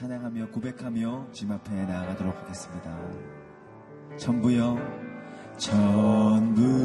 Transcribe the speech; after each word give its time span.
찬양하며 0.00 0.48
고백하며 0.48 1.26
주 1.30 1.46
앞에 1.52 1.84
나아가도록 1.84 2.34
하겠습니다. 2.34 2.98
전부여 4.16 4.78
전부여 5.58 6.80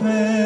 etme 0.00 0.39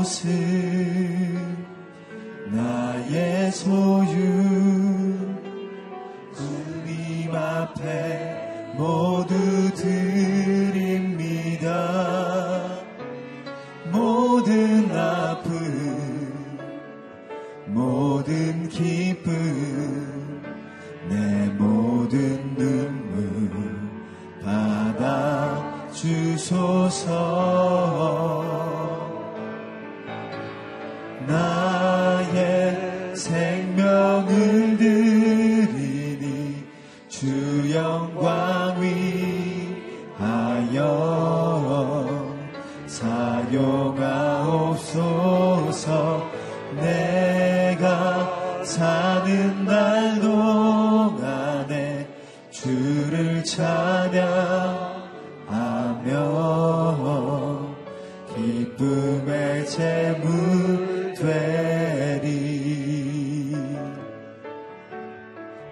곳은 0.00 1.66
나의 2.50 3.52
손 3.52 3.99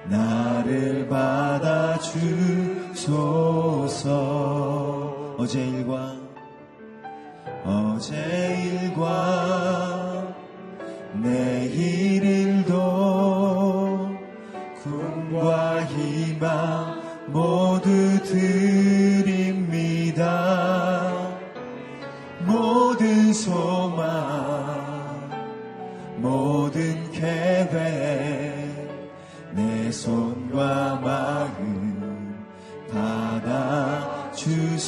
나를 0.08 1.08
받아 1.08 1.98
주소서. 1.98 3.18
어제 5.38 5.64
일과 5.66 6.16
어제 7.64 8.16
일과 8.64 9.57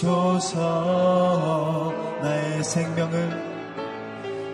주소서. 0.00 1.92
나의 2.22 2.64
생명을 2.64 3.50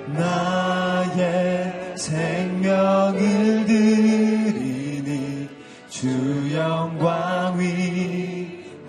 나의 0.09 1.95
생명을 1.97 3.65
드리니 3.67 5.49
주 5.89 6.09
영광 6.53 7.57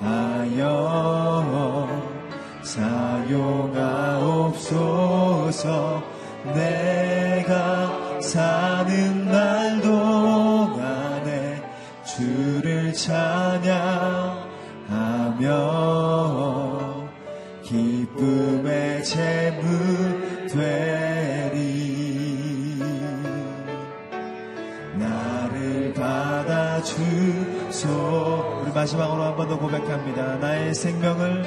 위하여 0.01 0.68
사용하옵소서. 2.63 3.77
내가 6.56 8.19
사는 8.19 9.30
날 9.30 9.80
동안에 9.81 11.62
주를 12.04 12.92
찬양하며 12.94 14.07
기쁨의 17.68 19.04
재물 19.04 20.48
되리. 20.48 21.58
나를 24.96 25.94
받아주소. 25.94 27.02
우리 28.64 28.72
마지막으로 28.72 29.22
한 29.24 29.36
번 29.36 29.50
더 29.50 29.60
고백합니다. 29.60 30.38
나의 30.38 30.74
생명을 30.74 31.44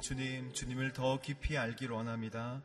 주님, 0.00 0.52
주님을 0.52 0.92
더 0.92 1.20
깊이 1.20 1.58
알기를 1.58 1.94
원합니다. 1.94 2.62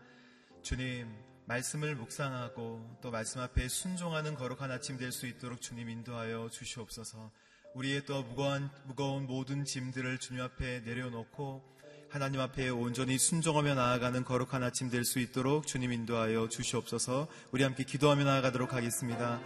주님, 0.62 1.08
말씀을 1.46 1.96
묵상하고 1.96 2.98
또 3.02 3.12
말씀 3.12 3.42
앞에 3.42 3.68
순종하는 3.68 4.36
거룩한 4.36 4.72
아침 4.72 4.98
될 4.98 5.12
수 5.12 5.28
있도록 5.28 5.62
주님 5.62 5.90
인도하여 5.90 6.50
주시옵소서. 6.50 7.32
우리의 7.74 8.06
또 8.06 8.24
무거운, 8.24 8.70
무거운 8.86 9.26
모든 9.26 9.66
짐들을 9.66 10.20
주님 10.20 10.42
앞에 10.44 10.82
내려놓고 10.82 11.62
하나님 12.10 12.40
앞에 12.40 12.70
온전히 12.70 13.18
순종하며 13.18 13.74
나아가는 13.76 14.24
거룩한 14.24 14.62
아침 14.62 14.90
될 14.90 15.04
수 15.04 15.20
있도록 15.20 15.66
주님 15.66 15.92
인도하여 15.92 16.48
주시옵소서. 16.50 17.28
우리 17.52 17.64
함께 17.64 17.84
기도하며 17.84 18.24
나아가도록 18.24 18.74
하겠습니다. 18.74 19.42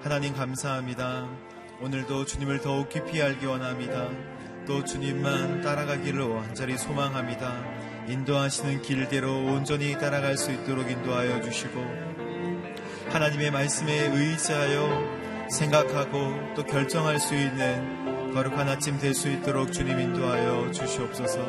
하나님 0.00 0.32
감사합니다. 0.32 1.28
오늘도 1.80 2.26
주님을 2.26 2.60
더욱 2.60 2.88
깊이 2.88 3.20
알기 3.20 3.44
원합니다. 3.46 4.08
또 4.66 4.84
주님만 4.84 5.60
따라가기를 5.60 6.22
완전히 6.22 6.78
소망합니다. 6.78 7.64
인도하시는 8.08 8.82
길대로 8.82 9.44
온전히 9.44 9.92
따라갈 9.98 10.36
수 10.36 10.52
있도록 10.52 10.90
인도하여 10.90 11.40
주시고 11.40 11.80
하나님의 13.10 13.50
말씀에 13.50 14.10
의지하여 14.12 15.48
생각하고 15.50 16.54
또 16.54 16.64
결정할 16.64 17.20
수 17.20 17.34
있는 17.34 18.32
거룩한 18.32 18.68
아침 18.68 18.98
될 18.98 19.14
수 19.14 19.28
있도록 19.28 19.72
주님 19.72 20.00
인도하여 20.00 20.70
주시옵소서. 20.72 21.46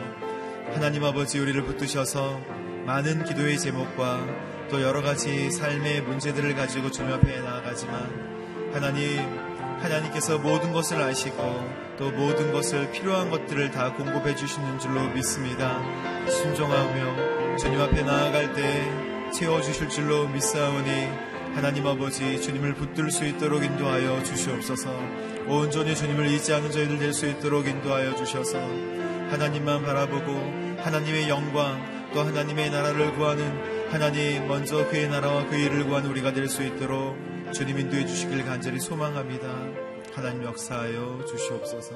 하나님 0.74 1.04
아버지 1.06 1.40
우리를 1.40 1.64
붙드셔서 1.64 2.42
많은 2.86 3.24
기도의 3.24 3.58
제목과 3.60 4.26
또 4.70 4.82
여러 4.82 5.02
가지 5.02 5.52
삶의 5.52 6.02
문제들을 6.02 6.56
가지고 6.56 6.92
주님 6.92 7.14
앞에 7.14 7.40
나아가지만 7.40 8.72
하나님 8.74 9.53
하나님께서 9.84 10.38
모든 10.40 10.72
것을 10.72 11.02
아시고 11.02 11.38
또 11.98 12.10
모든 12.12 12.54
것을 12.54 12.90
필요한 12.92 13.30
것들을 13.30 13.72
다 13.72 13.94
공급해 13.94 14.34
주시는 14.36 14.80
줄로 14.80 15.04
믿습니다. 15.10 15.82
순종하며 16.28 17.58
주님 17.58 17.80
앞에 17.82 18.02
나아갈 18.02 18.54
때 18.54 19.32
채워 19.34 19.62
주실 19.62 19.90
줄로 19.90 20.28
믿사오니 20.28 21.34
하나님 21.56 21.86
아버지 21.86 22.42
주님을 22.42 22.76
붙들 22.76 23.12
수 23.12 23.26
있도록 23.26 23.64
인도하여 23.64 24.24
주시옵소서. 24.24 24.90
온전히 25.48 25.96
주님을 25.96 26.28
의지하는 26.28 26.72
저희들 26.72 26.98
될 26.98 27.14
수 27.14 27.28
있도록 27.28 27.68
인도하여 27.68 28.16
주셔서 28.16 28.58
하나님만 29.30 29.84
바라보고 29.84 30.32
하나님의 30.82 31.30
영광 31.30 32.10
또 32.14 32.22
하나님의 32.22 32.72
나라를 32.72 33.14
구하는 33.16 33.92
하나님 33.92 34.48
먼저 34.48 34.88
그의 34.88 35.10
나라와 35.10 35.46
그 35.48 35.56
일을 35.56 35.86
구하는 35.86 36.10
우리가 36.10 36.32
될 36.32 36.48
수 36.48 36.64
있도록 36.64 37.18
주님 37.54 37.78
인도해 37.78 38.06
주시길 38.06 38.46
간절히 38.46 38.80
소망합니다. 38.80 39.48
하나님 40.16 40.44
역사하여 40.44 41.26
주시옵소서. 41.26 41.96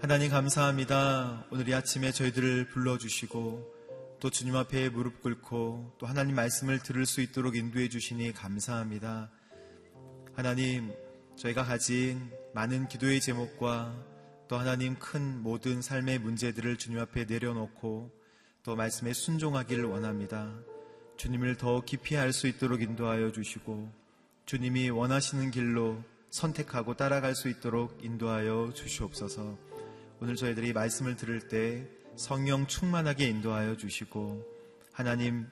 하나님 0.00 0.30
감사합니다. 0.30 1.44
오늘 1.50 1.68
이 1.68 1.74
아침에 1.74 2.12
저희들을 2.12 2.68
불러주시고 2.68 3.74
또 4.20 4.30
주님 4.30 4.54
앞에 4.54 4.90
무릎 4.90 5.22
꿇고 5.22 5.94
또 5.98 6.06
하나님 6.06 6.36
말씀을 6.36 6.78
들을 6.78 7.04
수 7.04 7.20
있도록 7.20 7.56
인도해 7.56 7.88
주시니 7.88 8.32
감사합니다. 8.32 9.30
하나님, 10.34 10.92
저희가 11.36 11.64
가진 11.64 12.30
많은 12.54 12.86
기도의 12.86 13.20
제목과 13.20 13.92
또 14.46 14.56
하나님 14.56 14.98
큰 15.00 15.42
모든 15.42 15.82
삶의 15.82 16.20
문제들을 16.20 16.76
주님 16.76 17.00
앞에 17.00 17.24
내려놓고 17.24 18.10
또 18.62 18.76
말씀에 18.76 19.12
순종하기를 19.12 19.84
원합니다. 19.84 20.54
주님을 21.16 21.56
더 21.56 21.80
깊이 21.84 22.16
알 22.16 22.32
수 22.32 22.46
있도록 22.46 22.82
인도하여 22.82 23.32
주시고 23.32 23.99
주님이 24.50 24.90
원하시는 24.90 25.52
길로 25.52 26.02
선택하고 26.30 26.96
따라갈 26.96 27.36
수 27.36 27.48
있도록 27.48 28.04
인도하여 28.04 28.72
주시옵소서. 28.74 29.56
오늘 30.20 30.34
저희들이 30.34 30.72
말씀을 30.72 31.14
들을 31.14 31.46
때 31.46 31.86
성령 32.16 32.66
충만하게 32.66 33.28
인도하여 33.28 33.76
주시고 33.76 34.44
하나님 34.90 35.46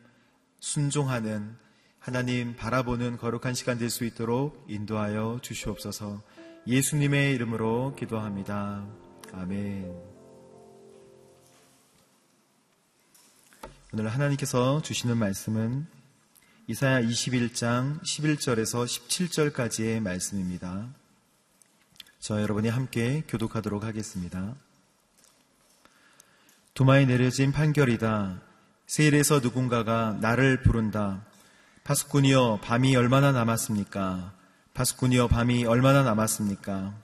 순종하는 0.58 1.56
하나님 2.00 2.56
바라보는 2.56 3.18
거룩한 3.18 3.54
시간 3.54 3.78
될 3.78 3.88
수 3.88 4.04
있도록 4.04 4.64
인도하여 4.66 5.38
주시옵소서. 5.42 6.20
예수님의 6.66 7.36
이름으로 7.36 7.94
기도합니다. 7.94 8.84
아멘. 9.32 9.94
오늘 13.92 14.08
하나님께서 14.08 14.82
주시는 14.82 15.16
말씀은 15.18 15.97
이사야 16.70 17.00
21장 17.00 17.98
11절에서 18.02 18.84
17절까지의 18.84 20.00
말씀입니다. 20.00 20.86
저 22.18 22.42
여러분이 22.42 22.68
함께 22.68 23.24
교독하도록 23.26 23.84
하겠습니다. 23.84 24.54
두마에 26.74 27.06
내려진 27.06 27.52
판결이다. 27.52 28.42
세일에서 28.86 29.40
누군가가 29.40 30.18
나를 30.20 30.60
부른다. 30.60 31.24
파수꾼이여 31.84 32.60
밤이 32.62 32.94
얼마나 32.96 33.32
남았습니까? 33.32 34.34
파수꾼이여 34.74 35.28
밤이 35.28 35.64
얼마나 35.64 36.02
남았습니까? 36.02 36.94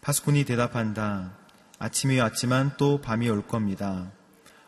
파수꾼이 0.00 0.44
대답한다. 0.44 1.36
아침이 1.78 2.18
왔지만 2.18 2.78
또 2.78 3.02
밤이 3.02 3.28
올 3.28 3.46
겁니다. 3.46 4.10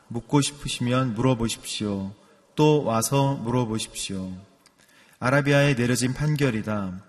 묻고 0.09 0.42
싶으시면 0.42 1.14
물어보십시오. 1.14 2.12
또 2.62 2.85
와서 2.85 3.35
물어보십시오. 3.35 4.31
아라비아에 5.19 5.75
내려진 5.75 6.14
판결이다. 6.14 7.04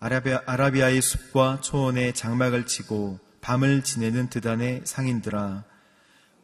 아라비아, 0.00 0.42
아라비아의 0.44 1.00
숲과 1.00 1.62
초원에 1.62 2.12
장막을 2.12 2.66
치고 2.66 3.18
밤을 3.40 3.84
지내는 3.84 4.28
드단의 4.28 4.82
상인들아. 4.84 5.64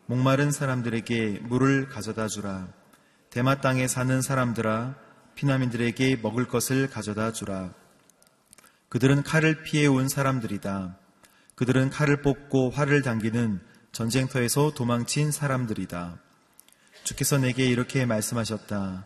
목마른 0.06 0.50
사람들에게 0.50 1.40
물을 1.42 1.90
가져다 1.90 2.26
주라. 2.26 2.68
대마 3.28 3.60
땅에 3.60 3.86
사는 3.86 4.22
사람들아. 4.22 4.94
피난민들에게 5.34 6.20
먹을 6.22 6.48
것을 6.48 6.88
가져다 6.88 7.32
주라. 7.32 7.74
그들은 8.88 9.24
칼을 9.24 9.62
피해 9.62 9.86
온 9.86 10.08
사람들이다. 10.08 10.96
그들은 11.54 11.90
칼을 11.90 12.22
뽑고 12.22 12.70
활을 12.70 13.02
당기는 13.02 13.60
전쟁터에서 13.92 14.72
도망친 14.72 15.32
사람들이다. 15.32 16.18
주께서 17.04 17.36
내게 17.36 17.66
이렇게 17.66 18.06
말씀하셨다. 18.06 19.04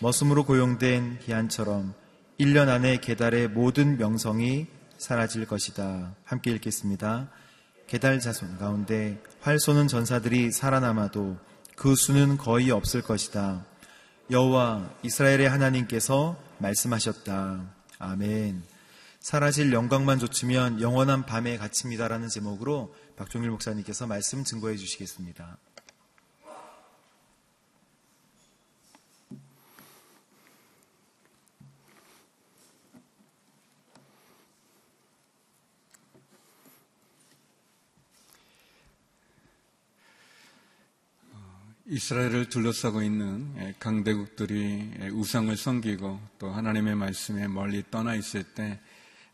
머슴으로 0.00 0.44
고용된 0.44 1.18
기한처럼 1.20 1.94
1년 2.40 2.68
안에 2.68 2.96
계달의 2.96 3.48
모든 3.48 3.98
명성이 3.98 4.66
사라질 4.96 5.46
것이다. 5.46 6.14
함께 6.24 6.50
읽겠습니다. 6.52 7.28
계달 7.86 8.18
자손 8.18 8.56
가운데 8.56 9.22
활 9.42 9.60
쏘는 9.60 9.88
전사들이 9.88 10.52
살아남아도 10.52 11.36
그 11.76 11.94
수는 11.94 12.38
거의 12.38 12.70
없을 12.70 13.02
것이다. 13.02 13.66
여호와 14.30 14.90
이스라엘의 15.02 15.50
하나님께서 15.50 16.40
말씀하셨다. 16.58 17.74
아멘. 17.98 18.62
사라질 19.20 19.70
영광만 19.70 20.18
좇으면 20.18 20.80
영원한 20.80 21.26
밤에 21.26 21.58
갇힙니다라는 21.58 22.30
제목으로 22.30 22.94
박종일 23.16 23.50
목사님께서 23.50 24.06
말씀 24.06 24.44
증거해 24.44 24.76
주시겠습니다. 24.76 25.58
이스라엘을 41.86 42.48
둘러싸고 42.48 43.02
있는 43.02 43.46
예, 43.58 43.74
강대국들이 43.78 44.90
예, 45.02 45.08
우상을 45.08 45.54
섬기고 45.54 46.18
또 46.38 46.48
하나님의 46.48 46.94
말씀에 46.94 47.46
멀리 47.46 47.84
떠나 47.90 48.14
있을 48.14 48.42
때 48.42 48.80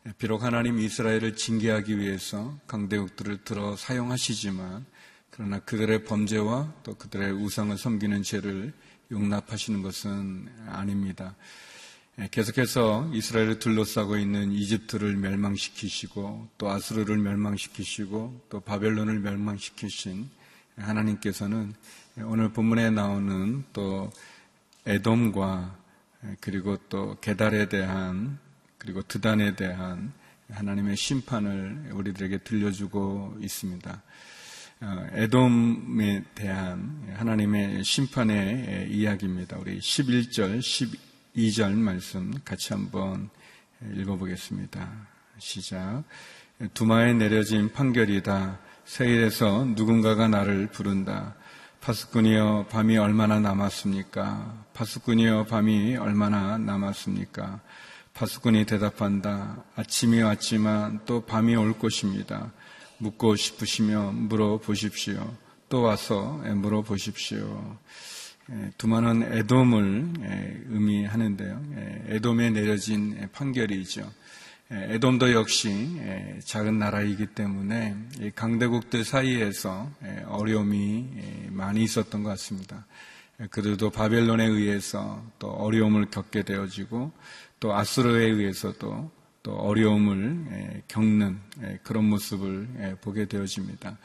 예, 0.05 0.11
비록 0.17 0.43
하나님 0.43 0.77
이스라엘을 0.77 1.37
징계하기 1.37 1.97
위해서 1.97 2.59
강대국들을 2.67 3.45
들어 3.45 3.77
사용하시지만 3.77 4.85
그러나 5.29 5.59
그들의 5.59 6.03
범죄와 6.03 6.73
또 6.83 6.95
그들의 6.95 7.31
우상을 7.31 7.77
섬기는 7.77 8.21
죄를 8.21 8.73
용납하시는 9.11 9.81
것은 9.81 10.49
아닙니다. 10.67 11.35
계속해서 12.31 13.11
이스라엘을 13.13 13.59
둘러싸고 13.59 14.17
있는 14.17 14.51
이집트를 14.51 15.15
멸망시키시고 15.15 16.49
또 16.57 16.69
아수르를 16.69 17.17
멸망시키시고 17.17 18.41
또 18.49 18.59
바벨론을 18.59 19.19
멸망시키신 19.19 20.40
하나님께서는 20.77 21.73
오늘 22.23 22.51
본문에 22.51 22.89
나오는 22.89 23.63
또 23.73 24.11
에돔과 24.85 25.77
그리고 26.39 26.77
또 26.89 27.17
게달에 27.21 27.69
대한 27.69 28.39
그리고 28.77 29.01
드단에 29.03 29.55
대한 29.55 30.11
하나님의 30.49 30.97
심판을 30.97 31.91
우리들에게 31.93 32.39
들려주고 32.39 33.37
있습니다. 33.39 34.01
어, 34.81 35.07
에돔에 35.13 36.23
대한 36.33 37.03
하나님의 37.15 37.83
심판의 37.83 38.89
이야기입니다. 38.91 39.57
우리 39.59 39.77
11절, 39.79 40.59
12절 41.35 41.73
말씀 41.75 42.33
같이 42.43 42.73
한번 42.73 43.29
읽어보겠습니다. 43.95 45.07
시작. 45.37 46.03
두마에 46.73 47.13
내려진 47.13 47.71
판결이다. 47.71 48.59
세일에서 48.91 49.63
누군가가 49.67 50.27
나를 50.27 50.67
부른다. 50.67 51.33
파수꾼이여 51.79 52.65
밤이 52.69 52.97
얼마나 52.97 53.39
남았습니까? 53.39 54.65
파수꾼이여 54.73 55.45
밤이 55.45 55.95
얼마나 55.95 56.57
남았습니까? 56.57 57.61
파수꾼이 58.13 58.65
대답한다. 58.65 59.63
아침이 59.77 60.21
왔지만 60.21 60.99
또 61.05 61.21
밤이 61.21 61.55
올 61.55 61.79
것입니다. 61.79 62.51
묻고 62.97 63.37
싶으시며 63.37 64.11
물어보십시오. 64.11 65.37
또 65.69 65.83
와서 65.83 66.41
물어보십시오. 66.53 67.77
두만은 68.77 69.37
에돔을 69.37 70.65
의미하는데요. 70.67 71.61
에돔에 72.09 72.49
내려진 72.49 73.29
판결이죠. 73.31 74.11
에돔도 74.73 75.33
역시 75.33 75.99
작은 76.45 76.79
나라이기 76.79 77.27
때문에 77.27 77.93
강대국들 78.35 79.03
사이에서 79.03 79.91
어려움이 80.27 81.49
많이 81.49 81.83
있었던 81.83 82.23
것 82.23 82.29
같습니다. 82.29 82.85
그들도 83.49 83.89
바벨론에 83.89 84.45
의해서 84.45 85.21
또 85.39 85.49
어려움을 85.49 86.05
겪게 86.09 86.43
되어지고 86.43 87.11
또 87.59 87.75
아수르에 87.75 88.27
의해서도 88.27 89.11
또 89.43 89.51
어려움을 89.53 90.83
겪는 90.87 91.37
그런 91.83 92.05
모습을 92.05 92.97
보게 93.01 93.25
되어집니다. 93.25 93.97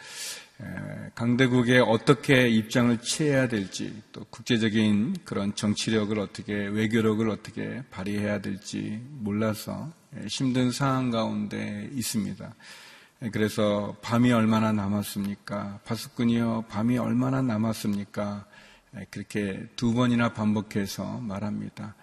강대국에 1.15 1.79
어떻게 1.79 2.49
입장을 2.49 2.99
취해야 3.03 3.47
될지 3.47 4.03
또 4.11 4.25
국제적인 4.31 5.19
그런 5.25 5.55
정치력을 5.55 6.19
어떻게 6.19 6.55
외교력을 6.55 7.29
어떻게 7.29 7.83
발휘해야 7.91 8.41
될지 8.41 9.01
몰라서 9.19 9.93
힘든 10.29 10.71
상황 10.71 11.11
가운데 11.11 11.89
있습니다. 11.93 12.55
그래서 13.33 13.97
밤이 14.03 14.33
얼마나 14.33 14.73
남았습니까? 14.73 15.81
파수꾼이요 15.85 16.67
밤이 16.69 16.99
얼마나 16.99 17.43
남았습니까? 17.43 18.45
그렇게 19.11 19.67
두 19.77 19.95
번이나 19.95 20.33
반복해서 20.33 21.19
말합니다. 21.21 21.95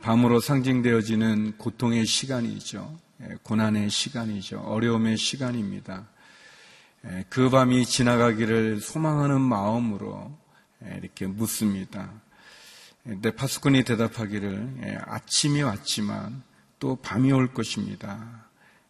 밤으로 0.00 0.40
상징되어지는 0.40 1.56
고통의 1.58 2.06
시간이죠. 2.06 2.98
고난의 3.42 3.90
시간이죠. 3.90 4.60
어려움의 4.60 5.16
시간입니다. 5.16 6.06
그 7.28 7.50
밤이 7.50 7.84
지나가기를 7.84 8.80
소망하는 8.80 9.40
마음으로 9.40 10.36
이렇게 10.98 11.26
묻습니다. 11.26 12.10
근데 13.04 13.34
파수꾼이 13.34 13.84
대답하기를 13.84 15.00
아침이 15.06 15.62
왔지만 15.62 16.42
또 16.82 16.96
밤이 16.96 17.30
올 17.30 17.54
것입니다. 17.54 18.44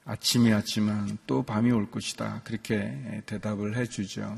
아침이 0.06 0.50
왔지만 0.50 1.18
또 1.26 1.42
밤이 1.42 1.70
올 1.72 1.90
것이다. 1.90 2.40
그렇게 2.42 3.22
대답을 3.26 3.76
해주죠. 3.76 4.34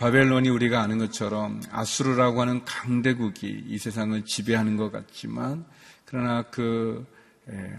바벨론이 0.00 0.48
우리가 0.48 0.82
아는 0.82 0.98
것처럼 0.98 1.62
아수르라고 1.70 2.40
하는 2.40 2.64
강대국이 2.64 3.66
이 3.68 3.78
세상을 3.78 4.24
지배하는 4.24 4.76
것 4.76 4.90
같지만 4.90 5.64
그러나 6.06 6.42
그 6.42 7.06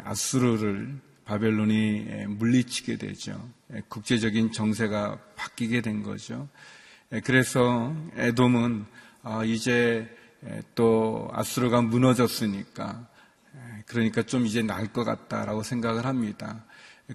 아수르를 0.06 0.98
바벨론이 1.26 2.26
물리치게 2.30 2.96
되죠. 2.96 3.46
국제적인 3.90 4.54
정세가 4.54 5.20
바뀌게 5.36 5.82
된 5.82 6.02
거죠. 6.02 6.48
그래서 7.26 7.94
에돔은 8.16 8.86
아, 9.24 9.44
이제 9.44 10.08
또 10.76 11.30
아수르가 11.34 11.82
무너졌으니까 11.82 13.06
그러니까 13.86 14.24
좀 14.24 14.46
이제 14.46 14.62
나을 14.62 14.88
것 14.92 15.04
같다라고 15.04 15.64
생각을 15.64 16.06
합니다. 16.06 16.66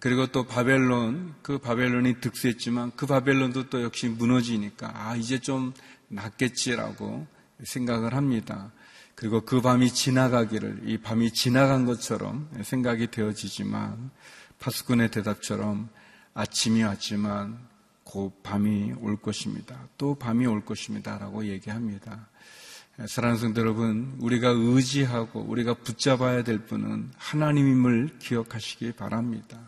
그리고 0.01 0.27
또 0.27 0.47
바벨론, 0.47 1.35
그 1.43 1.59
바벨론이 1.59 2.21
득세했지만 2.21 2.93
그 2.97 3.07
바벨론도 3.07 3.69
또 3.69 3.83
역시 3.83 4.09
무너지니까 4.09 4.91
아, 4.95 5.17
이제 5.17 5.39
좀 5.39 5.75
낫겠지라고 6.09 7.27
생각을 7.63 8.15
합니다. 8.15 8.73
그리고 9.15 9.43
그 9.43 9.61
밤이 9.61 9.93
지나가기를 9.93 10.83
이 10.87 10.99
밤이 10.99 11.33
지나간 11.33 11.85
것처럼 11.85 12.49
생각이 12.63 13.09
되어지지만 13.09 14.11
파수꾼의 14.59 15.11
대답처럼 15.11 15.91
아침이 16.35 16.83
왔지만 16.83 17.59
곧 18.05 18.43
밤이 18.43 18.95
올 19.01 19.21
것입니다. 19.21 19.89
또 19.99 20.15
밤이 20.15 20.47
올 20.47 20.65
것입니다. 20.65 21.19
라고 21.19 21.47
얘기합니다. 21.47 22.29
사랑하는 23.07 23.41
성도 23.41 23.63
여러분, 23.63 24.15
우리가 24.21 24.51
의지하고 24.51 25.41
우리가 25.41 25.73
붙잡아야 25.75 26.45
될 26.45 26.59
분은 26.59 27.11
하나님임을 27.17 28.19
기억하시기 28.19 28.93
바랍니다. 28.93 29.59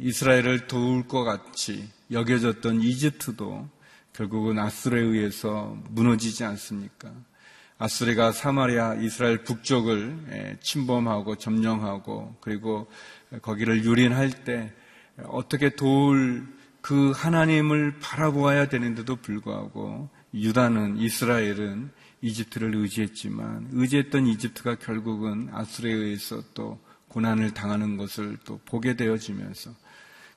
이스라엘을 0.00 0.66
도울 0.66 1.08
것 1.08 1.24
같이 1.24 1.88
여겨졌던 2.10 2.82
이집트도 2.82 3.70
결국은 4.12 4.58
아수르에 4.58 5.00
의해서 5.00 5.74
무너지지 5.88 6.44
않습니까? 6.44 7.10
아수리가 7.78 8.32
사마리아 8.32 8.94
이스라엘 8.96 9.42
북쪽을 9.42 10.58
침범하고 10.60 11.36
점령하고 11.36 12.36
그리고 12.42 12.88
거기를 13.40 13.84
유린할 13.84 14.44
때 14.44 14.70
어떻게 15.24 15.70
도울 15.70 16.46
그 16.82 17.12
하나님을 17.12 18.00
바라보아야 18.00 18.68
되는데도 18.68 19.16
불구하고 19.16 20.10
유다는 20.42 20.98
이스라엘은 20.98 21.90
이집트를 22.22 22.74
의지했지만 22.74 23.68
의지했던 23.72 24.26
이집트가 24.26 24.76
결국은 24.76 25.48
아수르에 25.52 25.92
의해서 25.92 26.42
또 26.54 26.78
고난을 27.08 27.54
당하는 27.54 27.96
것을 27.96 28.36
또 28.44 28.60
보게 28.66 28.94
되어지면서 28.96 29.70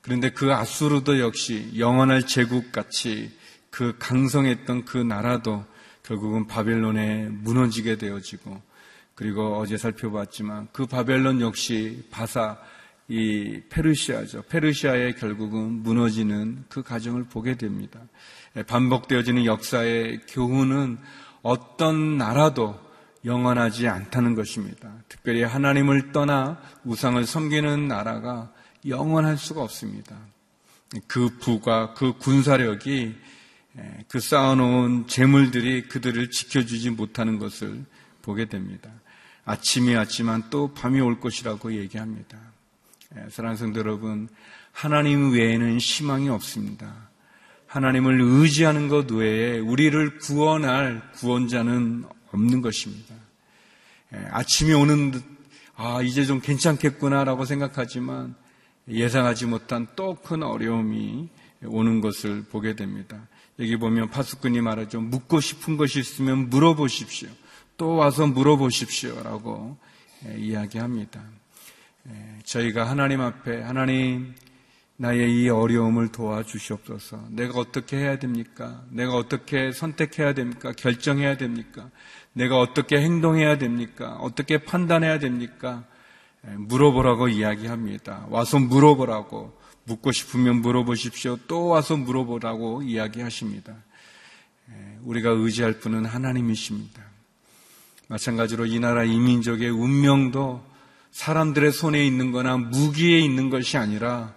그런데 0.01 0.29
그 0.29 0.53
아수르도 0.53 1.19
역시 1.19 1.71
영원할 1.77 2.25
제국 2.25 2.71
같이 2.71 3.31
그 3.69 3.95
강성했던 3.99 4.85
그 4.85 4.97
나라도 4.97 5.65
결국은 6.03 6.47
바벨론에 6.47 7.27
무너지게 7.29 7.97
되어지고 7.97 8.61
그리고 9.15 9.57
어제 9.57 9.77
살펴봤지만 9.77 10.69
그 10.71 10.85
바벨론 10.85 11.41
역시 11.41 12.07
바사 12.09 12.57
이 13.09 13.61
페르시아죠. 13.69 14.43
페르시아의 14.43 15.15
결국은 15.15 15.81
무너지는 15.81 16.63
그 16.69 16.83
과정을 16.83 17.23
보게 17.23 17.57
됩니다. 17.57 17.99
반복되어지는 18.67 19.45
역사의 19.45 20.21
교훈은 20.27 20.99
어떤 21.41 22.17
나라도 22.17 22.79
영원하지 23.25 23.87
않다는 23.87 24.35
것입니다. 24.35 24.93
특별히 25.09 25.41
하나님을 25.41 26.11
떠나 26.11 26.61
우상을 26.85 27.25
섬기는 27.25 27.87
나라가 27.87 28.51
영원할 28.87 29.37
수가 29.37 29.61
없습니다. 29.61 30.15
그 31.07 31.37
부가 31.39 31.93
그 31.95 32.13
군사력이 32.13 33.15
그 34.07 34.19
쌓아놓은 34.19 35.07
재물들이 35.07 35.87
그들을 35.87 36.29
지켜주지 36.29 36.91
못하는 36.91 37.39
것을 37.39 37.85
보게 38.21 38.45
됩니다. 38.45 38.91
아침이 39.45 39.95
왔지만 39.95 40.43
또 40.49 40.73
밤이 40.73 40.99
올 41.01 41.19
것이라고 41.19 41.73
얘기합니다. 41.73 42.37
사랑하는 43.11 43.55
성도 43.57 43.79
여러분, 43.79 44.29
하나님 44.71 45.31
외에는 45.33 45.79
희망이 45.79 46.29
없습니다. 46.29 47.09
하나님을 47.65 48.21
의지하는 48.21 48.87
것 48.87 49.09
외에 49.11 49.57
우리를 49.57 50.19
구원할 50.19 51.01
구원자는 51.13 52.05
없는 52.31 52.61
것입니다. 52.61 53.15
아침이 54.31 54.73
오는 54.73 55.11
듯, 55.11 55.23
아, 55.75 56.01
이제 56.03 56.23
좀 56.25 56.39
괜찮겠구나라고 56.39 57.45
생각하지만 57.45 58.35
예상하지 58.87 59.45
못한 59.47 59.87
또 59.95 60.15
큰 60.15 60.43
어려움이 60.43 61.29
오는 61.65 62.01
것을 62.01 62.43
보게 62.43 62.75
됩니다. 62.75 63.27
여기 63.59 63.75
보면 63.77 64.09
파수꾼이 64.09 64.61
말하죠. 64.61 65.01
묻고 65.01 65.39
싶은 65.41 65.77
것이 65.77 65.99
있으면 65.99 66.49
물어보십시오. 66.49 67.29
또 67.77 67.95
와서 67.95 68.27
물어보십시오. 68.27 69.21
라고 69.23 69.77
예, 70.27 70.37
이야기합니다. 70.37 71.21
예, 72.07 72.39
저희가 72.43 72.89
하나님 72.89 73.21
앞에 73.21 73.61
하나님 73.61 74.33
나의 74.97 75.33
이 75.33 75.49
어려움을 75.49 76.11
도와주시옵소서. 76.11 77.27
내가 77.29 77.59
어떻게 77.59 77.97
해야 77.97 78.19
됩니까? 78.19 78.83
내가 78.89 79.13
어떻게 79.15 79.71
선택해야 79.71 80.33
됩니까? 80.33 80.73
결정해야 80.73 81.37
됩니까? 81.37 81.89
내가 82.33 82.59
어떻게 82.59 82.99
행동해야 82.99 83.57
됩니까? 83.57 84.17
어떻게 84.19 84.57
판단해야 84.57 85.19
됩니까? 85.19 85.85
예, 86.47 86.51
물어보라고 86.51 87.27
이야기합니다. 87.29 88.27
와서 88.29 88.59
물어보라고. 88.59 89.57
묻고 89.85 90.11
싶으면 90.11 90.61
물어보십시오. 90.61 91.37
또 91.47 91.67
와서 91.67 91.97
물어보라고 91.97 92.83
이야기하십니다. 92.83 93.73
예, 94.69 94.97
우리가 95.03 95.31
의지할 95.31 95.79
분은 95.79 96.05
하나님이십니다. 96.05 97.03
마찬가지로 98.07 98.65
이 98.65 98.79
나라 98.79 99.03
이민족의 99.03 99.69
운명도 99.69 100.68
사람들의 101.11 101.71
손에 101.71 102.05
있는 102.05 102.31
거나 102.31 102.57
무기에 102.57 103.19
있는 103.19 103.49
것이 103.49 103.77
아니라 103.77 104.33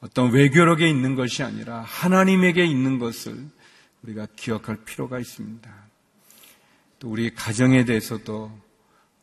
어떤 0.00 0.30
외교력에 0.30 0.88
있는 0.88 1.14
것이 1.14 1.42
아니라 1.42 1.80
하나님에게 1.80 2.64
있는 2.64 2.98
것을 2.98 3.48
우리가 4.02 4.26
기억할 4.36 4.84
필요가 4.84 5.18
있습니다. 5.18 5.70
또 6.98 7.10
우리 7.10 7.34
가정에 7.34 7.84
대해서도 7.84 8.50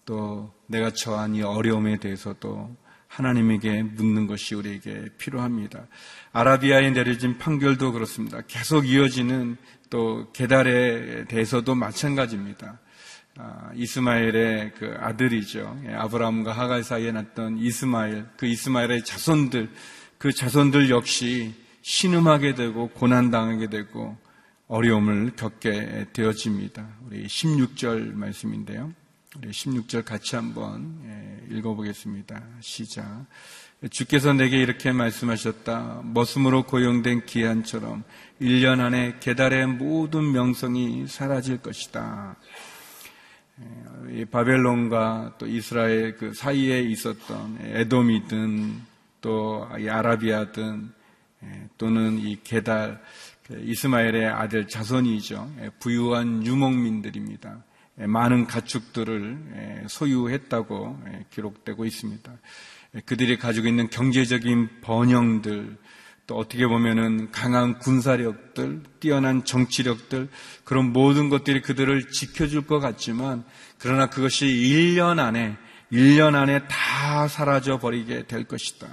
또 0.05 0.53
내가 0.67 0.91
처한 0.91 1.35
이 1.35 1.41
어려움에 1.41 1.97
대해서도 1.97 2.75
하나님에게 3.07 3.83
묻는 3.83 4.27
것이 4.27 4.55
우리에게 4.55 5.09
필요합니다. 5.17 5.87
아라비아에 6.31 6.91
내려진 6.91 7.37
판결도 7.37 7.91
그렇습니다. 7.91 8.41
계속 8.47 8.87
이어지는 8.87 9.57
또 9.89 10.31
계달에 10.33 11.25
대해서도 11.25 11.75
마찬가지입니다. 11.75 12.79
아, 13.37 13.71
이스마엘의 13.73 14.73
그 14.77 14.95
아들이죠. 14.99 15.81
예, 15.87 15.93
아브라함과 15.93 16.51
하갈 16.51 16.83
사이에 16.83 17.11
났던 17.11 17.57
이스마엘, 17.57 18.27
그 18.37 18.45
이스마엘의 18.45 19.03
자손들, 19.03 19.71
그 20.19 20.31
자손들 20.31 20.91
역시 20.91 21.55
신음하게 21.81 22.53
되고 22.53 22.89
고난당하게 22.89 23.69
되고 23.69 24.15
어려움을 24.67 25.31
겪게 25.35 26.07
되어집니다. 26.13 26.87
우리 27.07 27.25
16절 27.25 28.13
말씀인데요. 28.13 28.93
우리 29.37 29.49
16절 29.49 30.05
같이 30.05 30.35
한번 30.35 31.01
예, 31.05 31.55
읽어보겠습니다. 31.55 32.41
시작. 32.61 33.25
주께서 33.89 34.31
내게 34.31 34.61
이렇게 34.61 34.91
말씀하셨다. 34.91 36.03
머슴으로 36.05 36.63
고용된 36.63 37.25
기한처럼 37.25 38.03
1년 38.39 38.79
안에 38.79 39.17
계달의 39.19 39.67
모든 39.67 40.31
명성이 40.31 41.07
사라질 41.07 41.57
것이다. 41.57 42.37
예, 44.09 44.25
바벨론과 44.25 45.35
또 45.37 45.45
이스라엘 45.47 46.15
그 46.17 46.33
사이에 46.33 46.81
있었던 46.81 47.59
에돔이든 47.61 48.81
또 49.21 49.67
아라비아든 49.69 50.91
예, 51.43 51.69
또는 51.77 52.19
이 52.19 52.39
게달 52.43 53.01
그 53.45 53.59
이스마엘의 53.59 54.25
아들 54.25 54.67
자손이죠. 54.67 55.53
예, 55.61 55.69
부유한 55.79 56.45
유목민들입니다. 56.45 57.63
많은 57.95 58.47
가축들을 58.47 59.83
소유했다고 59.87 61.03
기록되고 61.29 61.85
있습니다. 61.85 62.31
그들이 63.05 63.37
가지고 63.37 63.67
있는 63.67 63.87
경제적인 63.91 64.81
번영들, 64.81 65.77
또 66.25 66.37
어떻게 66.37 66.65
보면은 66.67 67.31
강한 67.31 67.79
군사력들, 67.79 68.83
뛰어난 68.99 69.43
정치력들, 69.43 70.29
그런 70.63 70.93
모든 70.93 71.29
것들이 71.29 71.61
그들을 71.61 72.09
지켜줄 72.09 72.65
것 72.65 72.79
같지만, 72.79 73.43
그러나 73.77 74.09
그것이 74.09 74.45
1년 74.45 75.19
안에, 75.19 75.57
1년 75.91 76.35
안에 76.35 76.67
다 76.67 77.27
사라져 77.27 77.77
버리게 77.77 78.27
될 78.27 78.45
것이다. 78.45 78.87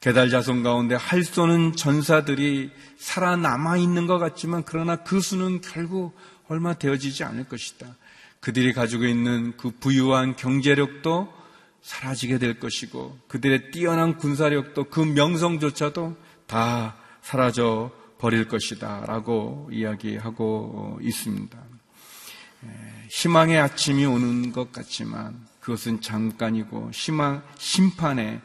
개달 0.00 0.30
자손 0.30 0.62
가운데 0.62 0.94
할 0.94 1.22
쏘는 1.22 1.76
전사들이 1.76 2.70
살아남아 2.96 3.76
있는 3.76 4.06
것 4.06 4.18
같지만, 4.18 4.62
그러나 4.64 4.96
그 4.96 5.20
수는 5.20 5.60
결국 5.60 6.16
얼마 6.48 6.74
되어지지 6.74 7.24
않을 7.24 7.48
것이다. 7.48 7.96
그들이 8.40 8.72
가지고 8.72 9.04
있는 9.04 9.56
그 9.56 9.70
부유한 9.70 10.36
경제력도 10.36 11.32
사라지게 11.82 12.38
될 12.38 12.60
것이고, 12.60 13.18
그들의 13.28 13.72
뛰어난 13.72 14.16
군사력도 14.16 14.84
그 14.84 15.00
명성조차도 15.00 16.16
다 16.52 16.94
사라져 17.22 17.90
버릴 18.18 18.46
것이다. 18.46 19.06
라고 19.06 19.70
이야기하고 19.72 20.98
있습니다. 21.00 21.58
희망의 23.10 23.58
아침이 23.58 24.04
오는 24.04 24.52
것 24.52 24.70
같지만 24.70 25.46
그것은 25.60 26.02
잠깐이고 26.02 26.90
희망, 26.92 27.42
심판의 27.56 28.42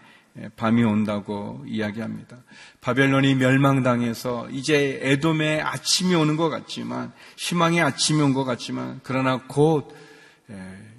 밤이 0.55 0.83
온다고 0.83 1.61
이야기합니다. 1.67 2.37
바벨론이 2.79 3.35
멸망당해서 3.35 4.49
이제 4.51 4.99
에돔의 5.01 5.61
아침이 5.61 6.15
오는 6.15 6.37
것 6.37 6.47
같지만 6.47 7.11
희망의 7.35 7.81
아침이 7.81 8.21
온 8.21 8.33
것 8.33 8.45
같지만 8.45 9.01
그러나 9.03 9.41
곧 9.47 9.93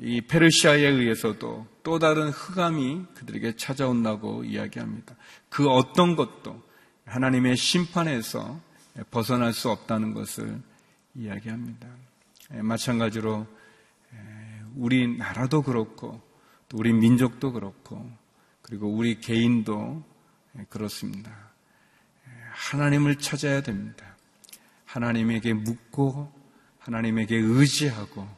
이 0.00 0.20
페르시아에 0.20 0.86
의해서도 0.86 1.66
또 1.82 1.98
다른 1.98 2.28
흑암이 2.28 3.06
그들에게 3.14 3.56
찾아온다고 3.56 4.44
이야기합니다. 4.44 5.16
그 5.48 5.68
어떤 5.68 6.16
것도 6.16 6.62
하나님의 7.08 7.56
심판에서 7.56 8.60
벗어날 9.10 9.52
수 9.52 9.70
없다는 9.70 10.12
것을 10.12 10.60
이야기합니다. 11.14 11.88
마찬가지로 12.50 13.46
우리 14.76 15.16
나라도 15.16 15.62
그렇고 15.62 16.20
또 16.68 16.76
우리 16.76 16.92
민족도 16.92 17.52
그렇고 17.52 18.10
그리고 18.62 18.88
우리 18.88 19.20
개인도 19.20 20.04
그렇습니다. 20.68 21.34
하나님을 22.50 23.16
찾아야 23.16 23.62
됩니다. 23.62 24.04
하나님에게 24.84 25.54
묻고 25.54 26.32
하나님에게 26.78 27.36
의지하고 27.36 28.28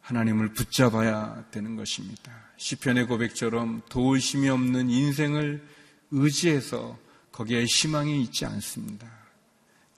하나님을 0.00 0.52
붙잡아야 0.52 1.46
되는 1.50 1.76
것입니다. 1.76 2.32
시편의 2.56 3.06
고백처럼 3.06 3.82
도우심이 3.88 4.48
없는 4.48 4.88
인생을 4.88 5.66
의지해서 6.10 6.98
거기에 7.38 7.66
희망이 7.66 8.20
있지 8.22 8.46
않습니다. 8.46 9.08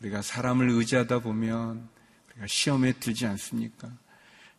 우리가 0.01 0.21
사람을 0.21 0.69
의지하다 0.69 1.21
보면 1.21 1.89
우리가 2.33 2.47
시험에 2.47 2.93
들지 2.93 3.25
않습니까? 3.25 3.91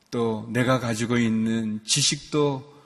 또 0.10 0.50
내가 0.52 0.80
가지고 0.80 1.20
있는 1.20 1.80
지식도 1.86 2.82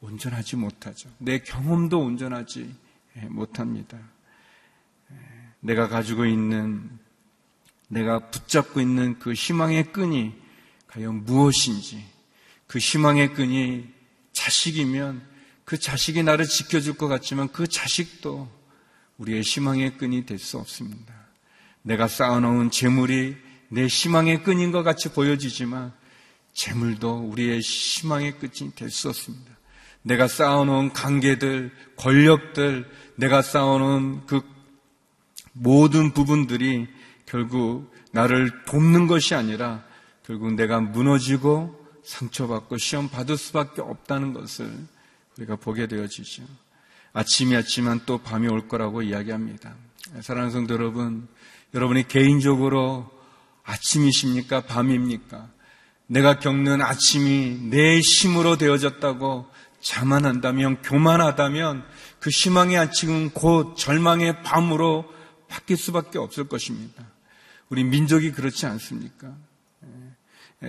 온전하지 0.00 0.56
못하죠. 0.56 1.08
내 1.18 1.38
경험도 1.38 2.00
온전하지 2.00 2.74
못합니다. 3.28 3.96
내가 5.60 5.86
가지고 5.86 6.26
있는, 6.26 6.90
내가 7.86 8.28
붙잡고 8.30 8.80
있는 8.80 9.20
그 9.20 9.32
희망의 9.32 9.92
끈이 9.92 10.34
과연 10.88 11.24
무엇인지, 11.24 12.04
그 12.66 12.80
희망의 12.80 13.32
끈이 13.34 13.86
자식이면 14.32 15.22
그 15.64 15.78
자식이 15.78 16.24
나를 16.24 16.46
지켜줄 16.46 16.94
것 16.98 17.06
같지만 17.06 17.52
그 17.52 17.68
자식도 17.68 18.55
우리의 19.18 19.42
희망의 19.42 19.96
끈이 19.98 20.26
될 20.26 20.38
수 20.38 20.58
없습니다. 20.58 21.14
내가 21.82 22.08
쌓아놓은 22.08 22.70
재물이 22.70 23.36
내 23.68 23.86
희망의 23.86 24.42
끈인 24.42 24.72
것 24.72 24.82
같이 24.82 25.12
보여지지만 25.12 25.92
재물도 26.52 27.28
우리의 27.30 27.60
희망의 27.60 28.38
끝이 28.38 28.74
될 28.74 28.90
수 28.90 29.08
없습니다. 29.08 29.56
내가 30.02 30.28
쌓아놓은 30.28 30.92
관계들, 30.92 31.72
권력들, 31.96 32.88
내가 33.16 33.42
쌓아놓은 33.42 34.26
그 34.26 34.40
모든 35.52 36.12
부분들이 36.12 36.86
결국 37.24 37.92
나를 38.12 38.64
돕는 38.66 39.06
것이 39.08 39.34
아니라 39.34 39.84
결국 40.24 40.54
내가 40.54 40.80
무너지고 40.80 41.74
상처받고 42.04 42.78
시험 42.78 43.08
받을 43.08 43.36
수밖에 43.36 43.82
없다는 43.82 44.32
것을 44.32 44.72
우리가 45.36 45.56
보게 45.56 45.86
되어지죠. 45.86 46.44
아침이 47.16 47.56
아침만 47.56 48.02
또 48.04 48.18
밤이 48.18 48.46
올 48.46 48.68
거라고 48.68 49.00
이야기합니다. 49.00 49.74
사랑하는 50.20 50.50
성도 50.50 50.74
여러분, 50.74 51.26
여러분이 51.72 52.08
개인적으로 52.08 53.10
아침이십니까? 53.64 54.66
밤입니까? 54.66 55.48
내가 56.08 56.38
겪는 56.38 56.82
아침이 56.82 57.70
내 57.70 58.00
힘으로 58.00 58.58
되어졌다고 58.58 59.46
자만한다면, 59.80 60.82
교만하다면 60.82 61.86
그 62.20 62.28
희망의 62.28 62.76
아침은 62.76 63.30
곧 63.30 63.76
절망의 63.78 64.42
밤으로 64.42 65.10
바뀔 65.48 65.78
수밖에 65.78 66.18
없을 66.18 66.48
것입니다. 66.48 67.02
우리 67.70 67.82
민족이 67.84 68.32
그렇지 68.32 68.66
않습니까? 68.66 69.34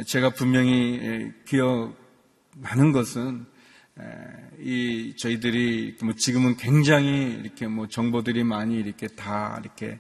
제가 0.06 0.30
분명히 0.30 1.30
기억나는 1.46 2.94
것은 2.94 3.48
이 4.60 5.16
저희들이 5.18 5.98
뭐 6.04 6.14
지금은 6.14 6.58
굉장히 6.58 7.40
이렇게 7.42 7.68
뭐 7.68 7.88
정보들이 7.88 8.44
많이 8.44 8.76
이렇게 8.76 9.08
다 9.08 9.60
이렇게 9.62 10.00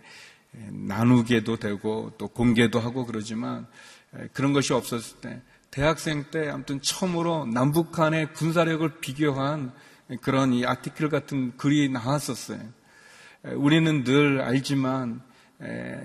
나누게도 0.51 1.57
되고 1.57 2.13
또 2.17 2.27
공개도 2.27 2.79
하고 2.79 3.05
그러지만 3.05 3.67
그런 4.33 4.53
것이 4.53 4.73
없었을 4.73 5.17
때 5.21 5.41
대학생 5.71 6.25
때 6.31 6.49
아무튼 6.49 6.81
처음으로 6.81 7.45
남북 7.45 7.99
한의 7.99 8.33
군사력을 8.33 8.99
비교한 8.99 9.71
그런 10.21 10.53
이 10.53 10.65
아티클 10.65 11.10
같은 11.10 11.55
글이 11.57 11.89
나왔었어요. 11.89 12.62
우리는 13.55 14.03
늘 14.03 14.41
알지만 14.41 15.21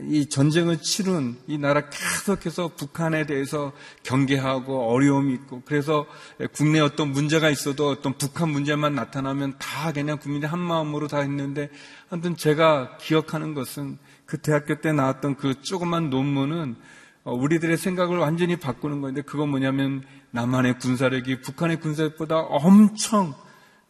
이 0.08 0.30
전쟁을 0.30 0.80
치른 0.80 1.36
이 1.46 1.58
나라 1.58 1.90
계속해서 1.90 2.68
북한에 2.74 3.26
대해서 3.26 3.72
경계하고 4.02 4.90
어려움이 4.90 5.34
있고 5.34 5.60
그래서 5.66 6.06
국내 6.52 6.80
어떤 6.80 7.12
문제가 7.12 7.50
있어도 7.50 7.90
어떤 7.90 8.16
북한 8.16 8.48
문제만 8.48 8.94
나타나면 8.94 9.58
다 9.58 9.92
그냥 9.92 10.16
국민이 10.18 10.46
한 10.46 10.58
마음으로 10.58 11.06
다 11.06 11.18
했는데 11.18 11.68
아무튼 12.08 12.34
제가 12.34 12.96
기억하는 12.96 13.52
것은 13.52 13.98
그 14.24 14.38
대학교 14.38 14.80
때 14.80 14.92
나왔던 14.92 15.36
그 15.36 15.60
조그만 15.60 16.08
논문은 16.08 16.76
어, 17.24 17.34
우리들의 17.34 17.76
생각을 17.76 18.18
완전히 18.18 18.56
바꾸는 18.56 19.02
건데 19.02 19.20
그건 19.20 19.50
뭐냐면 19.50 20.02
남한의 20.30 20.78
군사력이 20.78 21.42
북한의 21.42 21.78
군사력보다 21.78 22.38
엄청 22.40 23.34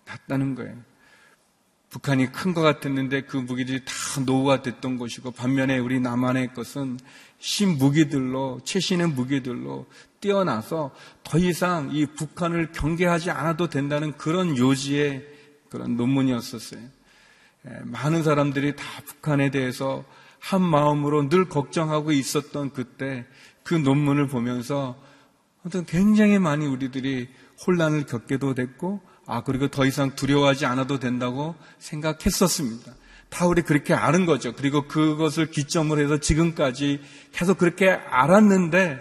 낮다는 0.06 0.56
거예요. 0.56 0.91
북한이 1.92 2.32
큰 2.32 2.54
것 2.54 2.62
같았는데 2.62 3.22
그 3.22 3.36
무기들이 3.36 3.84
다 3.84 3.92
노후가 4.24 4.62
됐던 4.62 4.96
것이고 4.96 5.30
반면에 5.32 5.78
우리 5.78 6.00
남한의 6.00 6.54
것은 6.54 6.98
신무기들로 7.38 8.60
최신의 8.64 9.08
무기들로 9.08 9.86
뛰어나서 10.20 10.92
더 11.22 11.38
이상 11.38 11.90
이 11.92 12.06
북한을 12.06 12.72
경계하지 12.72 13.30
않아도 13.30 13.68
된다는 13.68 14.16
그런 14.16 14.56
요지의 14.56 15.26
그런 15.68 15.96
논문이었었어요. 15.96 16.80
예, 17.66 17.80
많은 17.84 18.22
사람들이 18.22 18.74
다 18.74 18.84
북한에 19.04 19.50
대해서 19.50 20.04
한 20.38 20.62
마음으로 20.62 21.28
늘 21.28 21.48
걱정하고 21.48 22.12
있었던 22.12 22.72
그때 22.72 23.26
그 23.62 23.74
논문을 23.74 24.28
보면서 24.28 24.98
굉장히 25.86 26.38
많이 26.38 26.66
우리들이 26.66 27.28
혼란을 27.66 28.06
겪게도 28.06 28.54
됐고 28.54 29.11
아, 29.26 29.42
그리고 29.42 29.68
더 29.68 29.86
이상 29.86 30.14
두려워하지 30.16 30.66
않아도 30.66 30.98
된다고 30.98 31.54
생각했었습니다. 31.78 32.92
다 33.28 33.46
우리 33.46 33.62
그렇게 33.62 33.94
아는 33.94 34.26
거죠. 34.26 34.52
그리고 34.52 34.86
그것을 34.86 35.50
기점으로 35.50 36.02
해서 36.02 36.18
지금까지 36.18 37.00
계속 37.32 37.56
그렇게 37.56 37.90
알았는데 37.90 39.00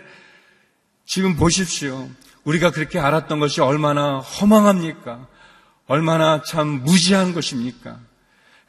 지금 1.06 1.36
보십시오. 1.36 2.10
우리가 2.46 2.72
그렇게 2.72 2.98
알았던 2.98 3.40
것이 3.40 3.62
얼마나 3.62 4.20
허망합니까? 4.20 5.28
얼마나 5.88 6.42
참 6.42 6.84
무지한 6.84 7.34
것입니까? 7.34 8.00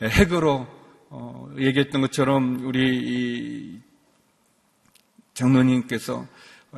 핵으로 0.03 0.67
어, 1.11 1.49
얘기했던 1.59 2.01
것처럼 2.01 2.67
우리 2.67 3.81
장로님께서 5.35 6.27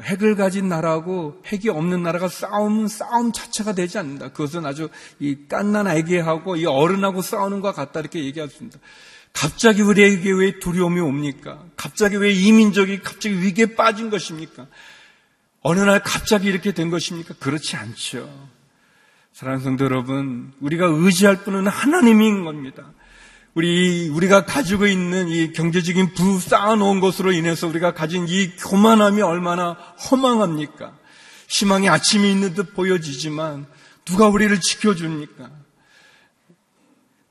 핵을 0.00 0.34
가진 0.34 0.68
나라하고 0.68 1.40
핵이 1.46 1.68
없는 1.68 2.02
나라가 2.02 2.28
싸움, 2.28 2.88
싸움 2.88 3.32
자체가 3.32 3.74
되지 3.74 3.98
않는다. 3.98 4.28
그것은 4.28 4.66
아주 4.66 4.88
이 5.20 5.36
깐난 5.48 5.86
아기하고 5.86 6.56
이 6.56 6.66
어른하고 6.66 7.22
싸우는 7.22 7.60
것 7.60 7.74
같다. 7.74 8.00
이렇게 8.00 8.24
얘기하습니다 8.24 8.78
갑자기 9.32 9.82
우리에게 9.82 10.32
왜 10.32 10.58
두려움이 10.58 11.00
옵니까? 11.00 11.64
갑자기 11.76 12.16
왜 12.16 12.32
이민족이 12.32 13.00
갑자기 13.00 13.40
위기에 13.40 13.74
빠진 13.74 14.10
것입니까? 14.10 14.66
어느 15.60 15.80
날 15.80 16.02
갑자기 16.02 16.48
이렇게 16.48 16.72
된 16.72 16.90
것입니까? 16.90 17.34
그렇지 17.40 17.76
않죠. 17.76 18.28
사랑하는 19.32 19.64
성도 19.64 19.84
여러분, 19.84 20.52
우리가 20.60 20.86
의지할 20.86 21.42
분은 21.42 21.66
하나님인 21.66 22.44
겁니다. 22.44 22.92
우리, 23.54 24.08
우리가 24.08 24.44
가지고 24.44 24.86
있는 24.86 25.28
이 25.28 25.52
경제적인 25.52 26.14
부 26.14 26.40
쌓아놓은 26.40 26.98
것으로 27.00 27.32
인해서 27.32 27.68
우리가 27.68 27.94
가진 27.94 28.26
이 28.28 28.56
교만함이 28.56 29.22
얼마나 29.22 29.72
허망합니까? 30.10 30.96
희망이 31.48 31.88
아침이 31.88 32.30
있는 32.30 32.54
듯 32.54 32.74
보여지지만 32.74 33.66
누가 34.04 34.28
우리를 34.28 34.60
지켜줍니까? 34.60 35.50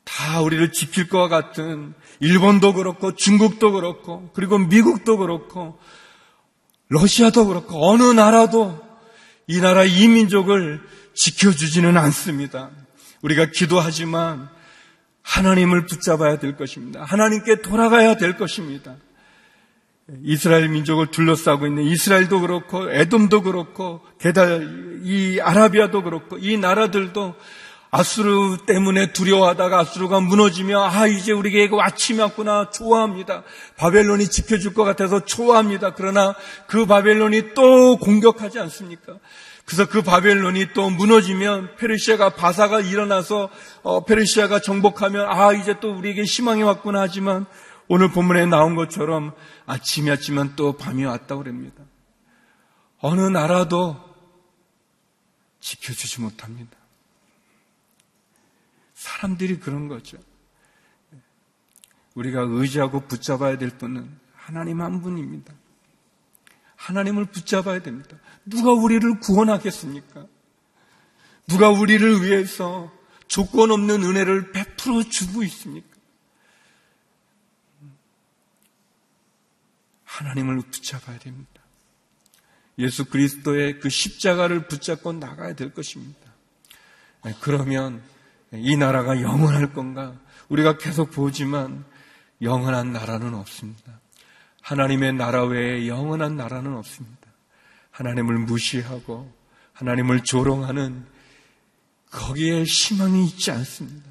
다 0.05 0.41
우리를 0.41 0.71
지킬 0.71 1.09
것 1.09 1.27
같은 1.27 1.93
일본도 2.19 2.73
그렇고 2.73 3.15
중국도 3.15 3.73
그렇고 3.73 4.29
그리고 4.33 4.57
미국도 4.59 5.17
그렇고 5.17 5.79
러시아도 6.87 7.47
그렇고 7.47 7.89
어느 7.89 8.03
나라도 8.03 8.79
이 9.47 9.59
나라 9.59 9.83
이민족을 9.83 10.81
지켜주지는 11.15 11.97
않습니다. 11.97 12.69
우리가 13.21 13.47
기도하지만 13.51 14.49
하나님을 15.23 15.85
붙잡아야 15.85 16.37
될 16.37 16.55
것입니다. 16.55 17.03
하나님께 17.03 17.61
돌아가야 17.61 18.17
될 18.17 18.37
것입니다. 18.37 18.95
이스라엘 20.23 20.67
민족을 20.69 21.07
둘러싸고 21.07 21.65
있는 21.65 21.83
이스라엘도 21.83 22.41
그렇고 22.41 22.91
에돔도 22.91 23.41
그렇고 23.41 24.01
게다가 24.19 24.59
이 25.03 25.39
아라비아도 25.41 26.03
그렇고 26.03 26.37
이 26.37 26.57
나라들도 26.57 27.35
아수르 27.89 28.57
때문에 28.65 29.13
두려워하다가 29.13 29.79
아수르가 29.79 30.19
무너지며 30.19 30.81
아 30.83 31.05
이제 31.05 31.31
우리에게 31.31 31.69
아침이 31.79 32.19
왔구나 32.19 32.71
좋아합니다. 32.71 33.43
바벨론이 33.77 34.29
지켜줄 34.29 34.73
것 34.73 34.83
같아서 34.83 35.23
좋아합니다. 35.23 35.93
그러나 35.93 36.33
그 36.67 36.85
바벨론이 36.87 37.53
또 37.53 37.97
공격하지 37.97 38.59
않습니까? 38.59 39.19
그래서 39.65 39.87
그 39.87 40.01
바벨론이 40.01 40.73
또 40.73 40.89
무너지면 40.89 41.75
페르시아가 41.77 42.31
바사가 42.31 42.81
일어나서 42.81 43.49
어, 43.81 44.03
페르시아가 44.03 44.59
정복하면 44.59 45.25
아 45.29 45.53
이제 45.53 45.79
또 45.79 45.95
우리에게 45.95 46.23
희망이 46.23 46.63
왔구나 46.63 47.01
하지만 47.01 47.45
오늘 47.87 48.11
본문에 48.11 48.45
나온 48.45 48.75
것처럼 48.75 49.33
아침이 49.65 50.09
왔지만 50.09 50.55
또 50.55 50.73
밤이 50.73 51.05
왔다고 51.05 51.43
그럽니다. 51.43 51.83
어느 52.99 53.21
나라도 53.21 53.97
지켜주지 55.59 56.21
못합니다. 56.21 56.77
사람들이 58.93 59.59
그런 59.59 59.87
거죠. 59.87 60.17
우리가 62.15 62.41
의지하고 62.47 63.01
붙잡아야 63.07 63.57
될 63.57 63.69
분은 63.77 64.09
하나님 64.33 64.81
한 64.81 65.01
분입니다. 65.01 65.53
하나님을 66.75 67.25
붙잡아야 67.25 67.81
됩니다. 67.81 68.17
누가 68.45 68.71
우리를 68.71 69.19
구원하겠습니까? 69.19 70.27
누가 71.47 71.69
우리를 71.69 72.23
위해서 72.23 72.91
조건 73.27 73.71
없는 73.71 74.03
은혜를 74.03 74.51
베풀어 74.51 75.03
주고 75.03 75.43
있습니까? 75.43 75.87
하나님을 80.03 80.57
붙잡아야 80.57 81.17
됩니다. 81.19 81.51
예수 82.77 83.05
그리스도의 83.05 83.79
그 83.79 83.89
십자가를 83.89 84.67
붙잡고 84.67 85.13
나가야 85.13 85.55
될 85.55 85.73
것입니다. 85.73 86.19
네, 87.23 87.35
그러면 87.41 88.01
이 88.51 88.75
나라가 88.75 89.21
영원할 89.21 89.73
건가? 89.73 90.15
우리가 90.49 90.77
계속 90.77 91.11
보지만 91.11 91.85
영원한 92.41 92.91
나라는 92.91 93.33
없습니다. 93.35 93.99
하나님의 94.61 95.13
나라 95.13 95.45
외에 95.45 95.87
영원한 95.87 96.35
나라는 96.35 96.75
없습니다. 96.75 97.22
하나님을 97.93 98.39
무시하고 98.39 99.31
하나님을 99.73 100.23
조롱하는 100.23 101.05
거기에 102.11 102.63
희망이 102.63 103.25
있지 103.25 103.51
않습니다. 103.51 104.09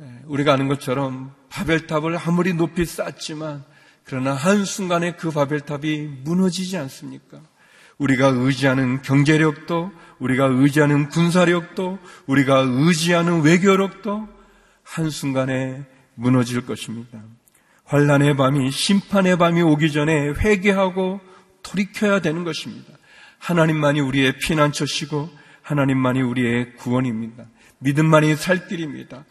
예, 0.00 0.04
우리가 0.26 0.52
아는 0.52 0.68
것처럼 0.68 1.34
바벨탑을 1.48 2.16
아무리 2.16 2.54
높이 2.54 2.84
쌓지만 2.84 3.64
그러나 4.04 4.32
한순간에 4.34 5.16
그 5.16 5.30
바벨탑이 5.30 5.98
무너지지 6.24 6.76
않습니까? 6.76 7.40
우리가 7.98 8.28
의지하는 8.28 9.02
경제력도, 9.02 9.90
우리가 10.20 10.46
의지하는 10.46 11.08
군사력도, 11.08 11.98
우리가 12.26 12.64
의지하는 12.66 13.42
외교력도 13.42 14.28
한순간에 14.84 15.84
무너질 16.14 16.64
것입니다. 16.64 17.20
환란의 17.84 18.36
밤이 18.36 18.70
심판의 18.70 19.36
밤이 19.36 19.62
오기 19.62 19.92
전에 19.92 20.28
회개하고 20.28 21.20
돌이켜야 21.68 22.20
되는 22.20 22.44
것입니다. 22.44 22.92
하나님만이 23.38 24.00
우리의 24.00 24.38
피난처시고 24.38 25.30
하나님만이 25.62 26.22
우리의 26.22 26.74
구원입니다. 26.76 27.44
믿음만이 27.78 28.36
살 28.36 28.68
길입니다. 28.68 29.24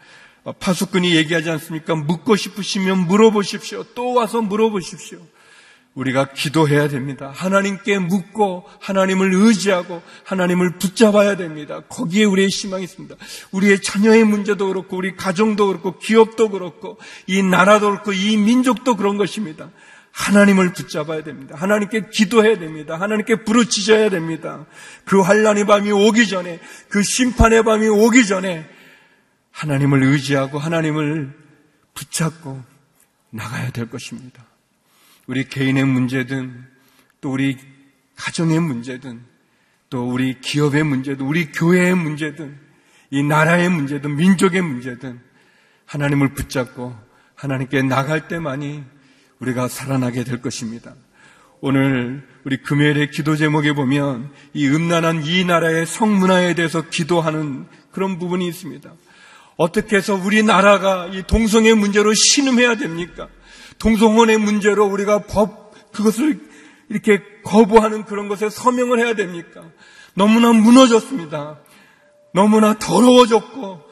어, 0.44 0.52
파수꾼이 0.52 1.14
얘기하지 1.16 1.50
않습니까? 1.50 1.94
묻고 1.94 2.36
싶으시면 2.36 3.06
물어보십시오. 3.06 3.84
또 3.94 4.14
와서 4.14 4.40
물어보십시오. 4.40 5.20
우리가 5.94 6.32
기도해야 6.32 6.88
됩니다. 6.88 7.32
하나님께 7.34 7.98
묻고 7.98 8.64
하나님을 8.80 9.34
의지하고 9.34 10.00
하나님을 10.24 10.78
붙잡아야 10.78 11.36
됩니다. 11.36 11.80
거기에 11.88 12.24
우리의 12.24 12.48
희망이 12.48 12.84
있습니다. 12.84 13.16
우리의 13.50 13.82
자녀의 13.82 14.24
문제도 14.24 14.68
그렇고 14.68 14.96
우리 14.96 15.16
가정도 15.16 15.66
그렇고 15.66 15.98
기업도 15.98 16.50
그렇고 16.50 16.98
이 17.26 17.42
나라도 17.42 17.90
그렇고 17.90 18.12
이 18.12 18.36
민족도 18.36 18.96
그런 18.96 19.16
것입니다. 19.16 19.70
하나님을 20.12 20.72
붙잡아야 20.72 21.22
됩니다. 21.22 21.54
하나님께 21.56 22.08
기도해야 22.10 22.58
됩니다. 22.58 23.00
하나님께 23.00 23.44
부르짖어야 23.44 24.10
됩니다. 24.10 24.66
그 25.04 25.20
환란의 25.20 25.66
밤이 25.66 25.90
오기 25.92 26.26
전에 26.28 26.60
그 26.88 27.02
심판의 27.02 27.62
밤이 27.62 27.88
오기 27.88 28.26
전에 28.26 28.68
하나님을 29.52 30.02
의지하고 30.02 30.58
하나님을 30.58 31.32
붙잡고 31.94 32.62
나가야 33.30 33.70
될 33.70 33.90
것입니다. 33.90 34.44
우리 35.26 35.48
개인의 35.48 35.84
문제든 35.84 36.66
또 37.20 37.32
우리 37.32 37.56
가정의 38.16 38.60
문제든 38.60 39.22
또 39.90 40.08
우리 40.08 40.40
기업의 40.40 40.84
문제든 40.84 41.24
우리 41.24 41.50
교회의 41.52 41.94
문제든 41.94 42.58
이 43.10 43.22
나라의 43.22 43.68
문제든 43.68 44.16
민족의 44.16 44.62
문제든 44.62 45.20
하나님을 45.86 46.34
붙잡고 46.34 46.96
하나님께 47.34 47.82
나갈 47.82 48.28
때만이 48.28 48.84
우리가 49.40 49.68
살아나게 49.68 50.24
될 50.24 50.42
것입니다. 50.42 50.94
오늘 51.60 52.26
우리 52.44 52.62
금요일의 52.62 53.10
기도 53.10 53.36
제목에 53.36 53.72
보면 53.72 54.30
이 54.54 54.68
음란한 54.68 55.24
이 55.24 55.44
나라의 55.44 55.86
성문화에 55.86 56.54
대해서 56.54 56.82
기도하는 56.82 57.66
그런 57.90 58.18
부분이 58.18 58.46
있습니다. 58.46 58.92
어떻게 59.56 59.96
해서 59.96 60.14
우리나라가 60.14 61.06
이 61.06 61.24
동성애 61.26 61.74
문제로 61.74 62.12
신음해야 62.14 62.76
됩니까? 62.76 63.28
동성혼의 63.78 64.38
문제로 64.38 64.86
우리가 64.86 65.24
법, 65.24 65.92
그것을 65.92 66.40
이렇게 66.88 67.22
거부하는 67.44 68.04
그런 68.04 68.28
것에 68.28 68.48
서명을 68.48 69.00
해야 69.00 69.14
됩니까? 69.14 69.62
너무나 70.14 70.52
무너졌습니다. 70.52 71.58
너무나 72.32 72.78
더러워졌고, 72.78 73.87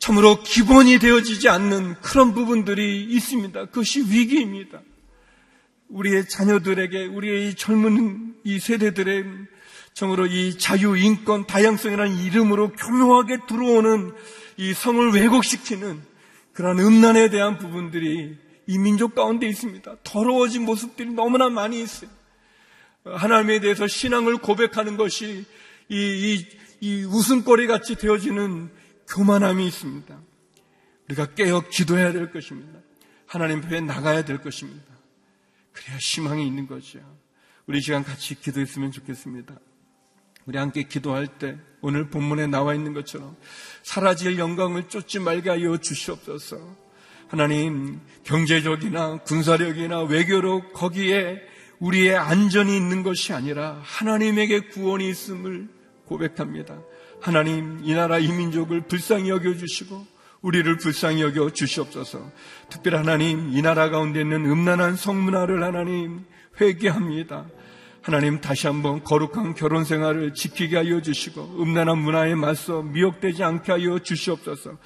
참으로 0.00 0.42
기본이 0.42 0.98
되어지지 0.98 1.50
않는 1.50 2.00
그런 2.00 2.32
부분들이 2.32 3.04
있습니다. 3.04 3.66
그것이 3.66 4.00
위기입니다. 4.00 4.80
우리의 5.90 6.26
자녀들에게, 6.26 7.06
우리의 7.06 7.50
이 7.50 7.54
젊은 7.54 8.34
이 8.42 8.58
세대들의 8.58 9.24
정으로 9.92 10.26
이 10.26 10.56
자유, 10.56 10.96
인권, 10.96 11.46
다양성이라는 11.46 12.16
이름으로 12.22 12.72
교묘하게 12.72 13.38
들어오는 13.46 14.12
이 14.56 14.72
성을 14.72 15.12
왜곡시키는 15.12 16.00
그런 16.54 16.78
음란에 16.78 17.28
대한 17.28 17.58
부분들이 17.58 18.38
이 18.66 18.78
민족 18.78 19.14
가운데 19.14 19.46
있습니다. 19.46 19.96
더러워진 20.02 20.64
모습들이 20.64 21.10
너무나 21.10 21.50
많이 21.50 21.82
있어요. 21.82 22.08
하나님에 23.04 23.60
대해서 23.60 23.86
신앙을 23.86 24.38
고백하는 24.38 24.96
것이 24.96 25.44
이, 25.88 25.94
이, 25.94 26.46
이 26.80 27.04
웃음거리 27.04 27.66
같이 27.66 27.96
되어지는 27.96 28.79
교만함이 29.10 29.66
있습니다. 29.66 30.18
우리가 31.08 31.34
깨어 31.34 31.62
기도해야 31.68 32.12
될 32.12 32.32
것입니다. 32.32 32.78
하나님 33.26 33.58
앞에 33.58 33.80
나가야 33.80 34.24
될 34.24 34.38
것입니다. 34.38 34.84
그래야 35.72 35.98
희망이 35.98 36.46
있는 36.46 36.66
거죠. 36.66 37.00
우리 37.66 37.80
시간 37.80 38.02
같이 38.02 38.40
기도했으면 38.40 38.90
좋겠습니다. 38.90 39.54
우리 40.46 40.58
함께 40.58 40.82
기도할 40.84 41.26
때 41.26 41.58
오늘 41.80 42.08
본문에 42.08 42.46
나와 42.46 42.74
있는 42.74 42.92
것처럼 42.92 43.36
사라질 43.82 44.38
영광을 44.38 44.88
쫓지 44.88 45.18
말게 45.20 45.50
하여 45.50 45.76
주시옵소서. 45.76 46.58
하나님 47.28 48.00
경제적이나 48.24 49.18
군사력이나 49.18 50.02
외교로 50.02 50.72
거기에 50.72 51.40
우리의 51.78 52.16
안전이 52.16 52.76
있는 52.76 53.02
것이 53.02 53.32
아니라 53.32 53.80
하나님에게 53.84 54.68
구원이 54.70 55.08
있음을 55.08 55.68
고백합니다. 56.06 56.82
하나님 57.20 57.80
이 57.82 57.94
나라 57.94 58.18
이 58.18 58.28
민족을 58.28 58.82
불쌍히 58.82 59.28
여겨 59.28 59.54
주시고 59.54 60.06
우리를 60.42 60.76
불쌍히 60.78 61.20
여겨 61.22 61.50
주시옵소서. 61.50 62.30
특별히 62.70 62.96
하나님 62.96 63.50
이 63.52 63.60
나라 63.62 63.90
가운데 63.90 64.20
있는 64.20 64.46
음란한 64.46 64.96
성문화를 64.96 65.62
하나님 65.62 66.24
회개합니다. 66.60 67.46
하나님 68.02 68.40
다시 68.40 68.66
한번 68.66 69.04
거룩한 69.04 69.54
결혼 69.54 69.84
생활을 69.84 70.32
지키게 70.32 70.76
하여 70.76 71.02
주시고 71.02 71.62
음란한 71.62 71.98
문화에 71.98 72.34
맞서 72.34 72.82
미혹되지 72.82 73.44
않게 73.44 73.72
하여 73.72 73.98
주시옵소서. 73.98 74.78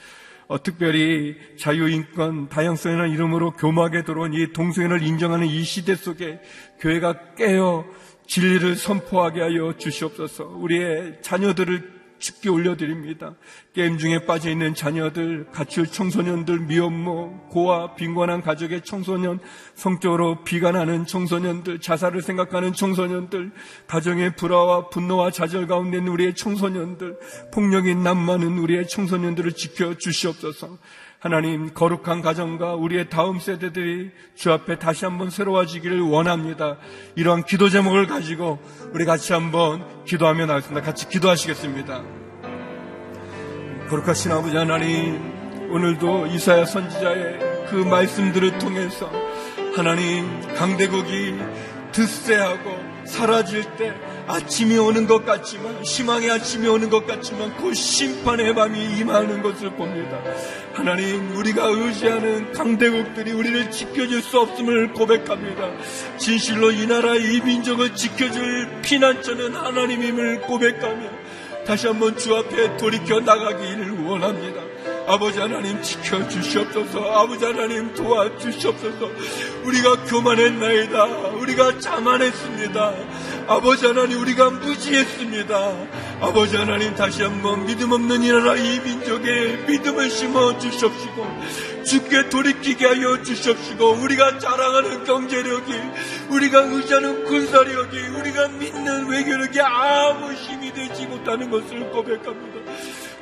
어, 0.47 0.63
특별히 0.63 1.37
자유인권, 1.59 2.49
다양성이라는 2.49 3.11
이름으로 3.13 3.53
교막에 3.53 4.03
들어온 4.03 4.35
이 4.35 4.53
동성애를 4.53 5.03
인정하는 5.03 5.47
이 5.47 5.63
시대 5.63 5.95
속에 5.95 6.41
교회가 6.81 7.35
깨어 7.37 7.87
진리를 8.27 8.77
선포하게 8.77 9.41
하여 9.41 9.75
주시옵소서. 9.79 10.45
우리의 10.45 11.19
자녀들을 11.23 11.94
죽게 12.19 12.49
올려드립니다. 12.49 13.35
게임 13.75 13.99
중에 13.99 14.25
빠져 14.25 14.51
있는 14.51 14.75
자녀들, 14.75 15.47
가출 15.53 15.87
청소년들, 15.87 16.61
미혼모, 16.61 17.49
고아, 17.51 17.95
빈곤한 17.95 18.43
가족의 18.43 18.83
청소년, 18.83 19.41
성적으로 19.75 20.45
비관하는 20.45 21.07
청소년들, 21.07 21.81
자살을 21.81 22.23
생각하는 22.23 22.73
청소년들, 22.73 23.53
가정의 23.87 24.37
불화와 24.37 24.89
분노와 24.89 25.31
좌절 25.31 25.67
가운데 25.67 25.99
있는 25.99 26.13
우리의 26.13 26.35
청소년들, 26.35 27.19
폭력이 27.53 27.95
남많은 27.97 28.59
우리의 28.59 28.89
청소년들을 28.89 29.53
지켜 29.53 29.95
주시옵소서. 29.97 30.79
하나님 31.25 31.73
거룩한 31.73 32.21
가정과 32.21 32.75
우리의 32.75 33.09
다음 33.09 33.39
세대들이 33.41 34.11
주 34.35 34.53
앞에 34.53 34.79
다시 34.79 35.07
한번 35.07 35.31
새로워지기를 35.31 36.03
원합니다. 36.03 36.77
이러한 37.17 37.45
기도 37.45 37.71
제목을 37.71 38.07
가지고 38.07 38.59
우리 38.93 39.07
같이 39.07 39.33
한번 39.33 40.05
기도하며 40.05 40.45
나겠습니다. 40.45 40.83
같이 40.83 41.09
기도하시겠습니다. 41.09 42.03
거룩하신 43.89 44.33
아버지 44.33 44.55
하나님, 44.55 45.73
오늘도 45.73 46.27
이사야 46.27 46.67
선지자의 46.67 47.69
그 47.71 47.77
말씀들을 47.77 48.59
통해서 48.59 49.11
하나님 49.75 50.43
강대국이 50.57 51.39
드세하고 51.93 53.07
사라질 53.07 53.65
때 53.77 53.95
아침이 54.27 54.77
오는 54.79 55.07
것 55.07 55.25
같지만 55.25 55.85
희망의 55.85 56.31
아침이 56.31 56.67
오는 56.67 56.89
것 56.89 57.07
같지만 57.07 57.57
그 57.57 57.75
심판의 57.75 58.55
밤이 58.55 58.99
임하는 58.99 59.43
것을 59.43 59.71
봅니다. 59.71 60.19
하나님 60.73 61.37
우리가 61.37 61.67
의지하는 61.67 62.53
강대국들이 62.53 63.33
우리를 63.33 63.71
지켜줄 63.71 64.23
수 64.23 64.41
없음을 64.41 64.93
고백합니다. 64.93 65.71
진실로 66.17 66.73
이 66.73 66.87
나라 66.87 67.15
이 67.17 67.41
민족을 67.41 67.95
지켜줄 67.95 68.81
피난처는 68.83 69.55
하나님임을 69.55 70.41
고백하며 70.43 71.11
다시 71.67 71.87
한번 71.87 72.17
주 72.17 72.35
앞에 72.35 72.77
돌이켜 72.77 73.21
나가기를 73.21 74.05
원합니다. 74.05 74.61
아버지 75.07 75.39
하나님 75.39 75.81
지켜주시옵소서. 75.83 76.99
아버지 77.13 77.45
하나님 77.45 77.93
도와주시옵소서. 77.95 79.11
우리가 79.65 80.05
교만했나이다. 80.05 81.05
우리가 81.41 81.79
자만했습니다. 81.79 82.95
아버지 83.47 83.87
하나님 83.87 84.21
우리가 84.21 84.51
무지했습니다. 84.51 85.55
아버지 86.21 86.57
하나님 86.57 86.95
다시 86.95 87.23
한번 87.23 87.67
믿음 87.67 87.93
없는 87.93 88.23
이 88.23 88.33
나라 88.33 88.57
이 88.57 88.81
민족에 88.81 89.57
믿음을 89.67 90.09
심어 90.09 90.59
주시옵시고 90.59 91.27
죽게 91.85 92.31
돌이키게 92.31 92.87
하여 92.87 93.23
주시옵시고 93.23 93.97
우리가 94.03 94.39
자랑하는 94.39 95.05
경제력이 95.05 95.73
우리가 96.31 96.61
의지하는 96.61 97.25
군사력이 97.25 97.99
우리가 97.99 98.49
믿는 98.49 99.09
외교력이 99.09 99.61
아무 99.61 100.33
힘이 100.33 100.73
되지 100.73 101.07
못하는 101.07 101.51
것을 101.51 101.91
고백합니다. 101.91 102.73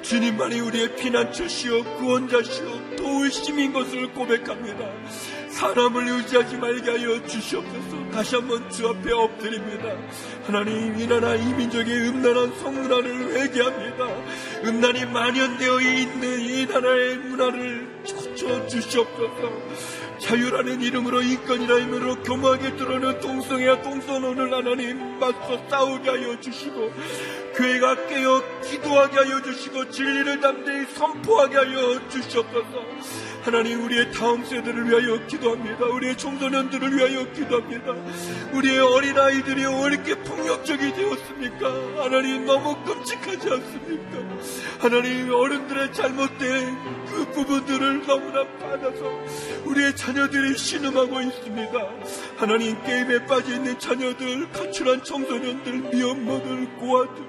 주님만이 0.02 0.61
우리의 0.61 0.96
피난처시오 0.96 1.82
구원자시오 1.96 2.96
도우심인 2.96 3.72
것을 3.72 4.12
고백합니다. 4.12 4.87
사람을 5.52 6.08
의지하지 6.08 6.56
말게 6.56 6.90
하여 6.90 7.26
주시옵소서. 7.26 8.10
다시 8.12 8.36
한번 8.36 8.68
주 8.70 8.88
앞에 8.88 9.12
엎드립니다. 9.12 9.96
하나님 10.44 10.98
이 10.98 11.06
나라 11.06 11.34
이 11.34 11.52
민족의 11.54 12.08
음란한 12.08 12.58
성문화를 12.58 13.34
회개합니다. 13.36 14.06
음란이 14.64 15.06
만연되어 15.06 15.80
있는 15.80 16.40
이 16.40 16.66
나라의 16.66 17.16
문화를 17.18 18.01
고쳐 18.42 18.66
주시옵소서. 18.66 19.52
자유라는 20.18 20.81
이름으로 20.81 21.22
인권이라 21.22 21.78
이름으로 21.78 22.22
교묘하게 22.22 22.76
들어오는 22.76 23.20
동성애와 23.20 23.83
동성혼을 23.83 24.52
하나님 24.52 25.18
맞서 25.18 25.61
싸우게 25.68 26.11
하여 26.11 26.40
주시고 26.40 26.92
교회가 27.57 28.07
깨어 28.07 28.42
기도하게 28.62 29.16
하여 29.16 29.42
주시고 29.42 29.90
진리를 29.90 30.40
담대히 30.40 30.87
선포하게 30.94 31.57
하여 31.57 32.09
주시옵소서. 32.09 32.85
하나님 33.42 33.85
우리의 33.85 34.12
다음 34.12 34.44
세대를 34.44 34.88
위하여 34.88 35.26
기도합니다. 35.26 35.87
우리의 35.87 36.16
청소년들을 36.16 36.96
위하여 36.96 37.33
기도합니다. 37.33 37.92
우리의 38.52 38.78
어린아이들이 38.78 39.64
왜 39.64 39.87
이렇게 39.92 40.14
폭력적이 40.14 40.92
되었습니까? 40.92 42.05
하나님 42.05 42.46
너무 42.46 42.76
끔찍하지 42.85 43.50
않습니까? 43.50 44.18
하나님 44.78 45.33
어른들의 45.33 45.92
잘못된 45.92 47.01
그 47.12 47.27
부분들을 47.31 48.07
너무나 48.07 48.42
받아서 48.59 49.05
우리의 49.66 49.94
자녀들이 49.94 50.57
신음하고 50.57 51.20
있습니다. 51.20 51.72
하나님 52.38 52.83
게임에 52.83 53.27
빠져 53.27 53.55
있는 53.55 53.79
자녀들, 53.79 54.51
가출한 54.51 55.05
청소년들, 55.05 55.90
미혼모들, 55.92 56.79
고아들, 56.79 57.22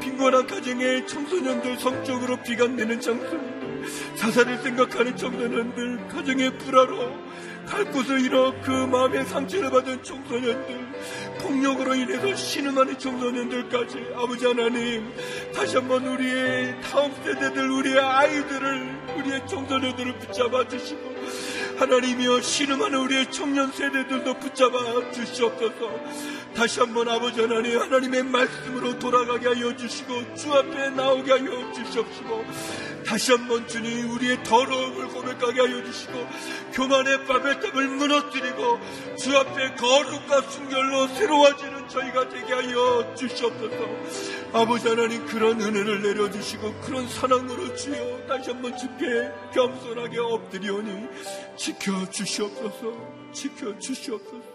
빈곤한 0.00 0.46
가정의 0.46 1.06
청소년들, 1.08 1.78
성적으로 1.78 2.36
비관되는 2.42 3.00
청소년들, 3.00 3.84
자살을 4.16 4.58
생각하는 4.58 5.16
청소년들, 5.16 6.08
가정의 6.08 6.56
불화로 6.58 7.23
갈 7.66 7.84
곳을 7.90 8.20
잃어 8.20 8.54
그 8.62 8.70
마음의 8.70 9.24
상처를 9.26 9.70
받은 9.70 10.02
청소년들, 10.02 10.92
폭력으로 11.40 11.94
인해서 11.94 12.34
신음하는 12.34 12.98
청소년들까지 12.98 14.06
아버지 14.14 14.46
하나님 14.46 15.12
다시 15.54 15.76
한번 15.76 16.06
우리의 16.06 16.80
다음 16.82 17.12
세대들, 17.22 17.70
우리의 17.70 17.98
아이들을, 17.98 19.16
우리의 19.16 19.46
청소년들을 19.46 20.18
붙잡아 20.18 20.68
주시고 20.68 21.14
하나님이여 21.78 22.40
신음하는 22.40 22.98
우리의 23.00 23.30
청년 23.32 23.72
세대들도 23.72 24.38
붙잡아 24.38 25.10
주시옵소서. 25.10 25.90
다시 26.54 26.78
한번 26.78 27.08
아버지 27.08 27.40
하나님 27.40 27.80
하나님의 27.80 28.22
말씀으로 28.22 28.96
돌아가게 28.98 29.48
하여 29.48 29.74
주시고 29.74 30.34
주 30.36 30.52
앞에 30.52 30.90
나오게 30.90 31.32
하여 31.32 31.72
주시옵시고 31.72 32.44
다시 33.04 33.32
한번 33.32 33.66
주님 33.68 34.10
우리의 34.10 34.42
더러움을 34.44 35.08
고백하게 35.08 35.60
하여 35.60 35.84
주시고 35.84 36.12
교만의 36.72 37.26
바벨탑을 37.26 37.88
무너뜨리고 37.88 38.80
주 39.16 39.36
앞에 39.36 39.74
거룩과 39.74 40.42
순결로 40.42 41.08
새로워지는 41.08 41.88
저희가 41.88 42.28
되게 42.28 42.52
하여 42.52 43.14
주시옵소서. 43.14 43.76
아버지 44.52 44.88
하나님 44.88 45.26
그런 45.26 45.60
은혜를 45.60 46.02
내려주시고 46.02 46.80
그런 46.80 47.08
사랑으로 47.08 47.74
주여 47.76 48.26
다시 48.26 48.50
한번 48.50 48.76
주께 48.76 49.30
겸손하게 49.52 50.18
엎드리오니 50.18 51.08
지켜주시옵소서 51.56 53.32
지켜주시옵소서. 53.32 54.54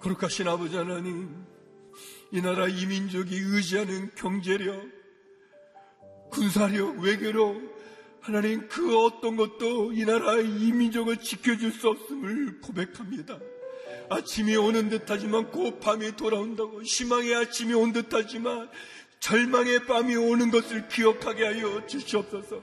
거룩하신 0.00 0.48
아버지 0.48 0.76
하나님 0.76 1.53
이 2.34 2.42
나라 2.42 2.66
이민족이 2.66 3.32
의지하는 3.32 4.10
경제력 4.16 4.84
군사력 6.32 6.98
외교력 6.98 7.62
하나님 8.20 8.66
그 8.66 8.98
어떤 8.98 9.36
것도 9.36 9.92
이 9.92 10.04
나라의 10.04 10.44
이민족을 10.44 11.18
지켜줄 11.18 11.70
수 11.70 11.90
없음을 11.90 12.60
고백합니다. 12.60 13.38
아침이 14.10 14.56
오는 14.56 14.88
듯하지만 14.88 15.52
곧 15.52 15.78
밤이 15.78 16.16
돌아온다고 16.16 16.82
희망의 16.82 17.36
아침이 17.36 17.72
온 17.72 17.92
듯하지만 17.92 18.68
절망의 19.20 19.86
밤이 19.86 20.16
오는 20.16 20.50
것을 20.50 20.88
기억하게 20.88 21.44
하여 21.44 21.86
주시옵소서. 21.86 22.60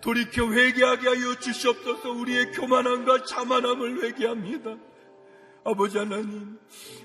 돌이켜 0.00 0.52
회개하게 0.52 1.08
하여 1.08 1.34
주시옵소서. 1.40 2.12
우리의 2.12 2.52
교만함과 2.52 3.24
자만함을 3.24 4.04
회개합니다. 4.04 4.76
아버지 5.64 5.98
하나님, 5.98 6.58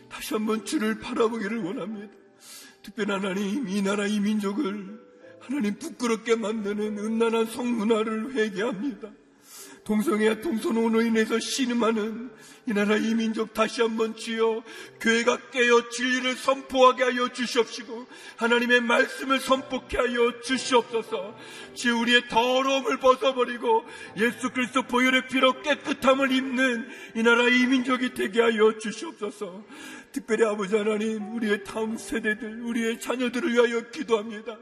다시 0.09 0.33
한번 0.33 0.65
주를 0.65 0.99
바라보기를 0.99 1.63
원합니다. 1.63 2.13
특별히 2.81 3.11
하나님, 3.11 3.67
이 3.67 3.81
나라 3.81 4.05
이 4.05 4.19
민족을 4.19 4.99
하나님 5.39 5.77
부끄럽게 5.77 6.35
만드는 6.35 6.97
음란한 6.97 7.45
성문화를 7.45 8.33
회개합니다. 8.33 9.11
동성애와 9.85 10.41
동성혼으로 10.41 11.03
인해서 11.03 11.39
신음하는 11.39 12.31
이 12.65 12.73
나라 12.73 12.97
이민족 12.97 13.53
다시 13.53 13.83
한번 13.83 14.15
주여 14.15 14.63
교회가 14.99 15.51
깨어 15.51 15.89
진리를 15.89 16.35
선포하게 16.35 17.03
하여 17.03 17.29
주시옵시고 17.29 18.07
하나님의 18.37 18.81
말씀을 18.81 19.39
선포케 19.39 19.97
하여 19.97 20.41
주시옵소서. 20.41 21.37
주여 21.75 21.97
우리의 21.99 22.27
더러움을 22.29 22.97
벗어버리고 22.97 23.85
예수 24.17 24.49
그리스도 24.49 24.81
보혈의 24.81 25.27
피로 25.27 25.61
깨끗함을 25.61 26.31
입는 26.31 26.89
이 27.15 27.21
나라 27.21 27.47
이민족이 27.47 28.15
되게 28.15 28.41
하여 28.41 28.79
주시옵소서. 28.79 29.63
특별히 30.11 30.45
아버지 30.45 30.75
하나님 30.75 31.35
우리의 31.35 31.63
다음 31.63 31.95
세대들 31.95 32.63
우리의 32.63 32.99
자녀들을 32.99 33.53
위하여 33.53 33.91
기도합니다. 33.91 34.57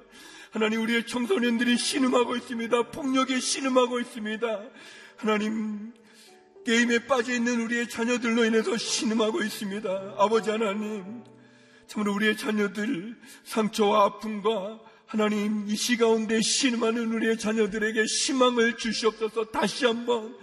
하나님 0.52 0.82
우리의 0.82 1.08
청소년들이 1.08 1.78
신음하고 1.78 2.36
있습니다. 2.36 2.92
폭력에 2.92 3.40
신음하고 3.40 4.02
있습니다 4.02 4.60
하나님 5.24 5.94
게임에 6.66 7.08
빠져 7.08 7.32
있는 7.34 7.62
우리의 7.62 7.88
자녀들로 7.90 8.44
인해서 8.44 8.76
신음하고 8.76 9.42
있습니다. 9.42 10.16
아버지 10.18 10.50
하나님, 10.50 11.24
참으로 11.88 12.14
우리의 12.14 12.36
자녀들 12.36 13.18
상처와 13.46 14.04
아픔과 14.06 14.82
하나님 15.06 15.66
이 15.70 15.76
시 15.76 15.96
가운데 15.96 16.42
신음하는 16.42 17.14
우리의 17.14 17.38
자녀들에게 17.38 18.04
희망을 18.04 18.76
주시옵소서 18.76 19.46
다시 19.52 19.86
한번 19.86 20.36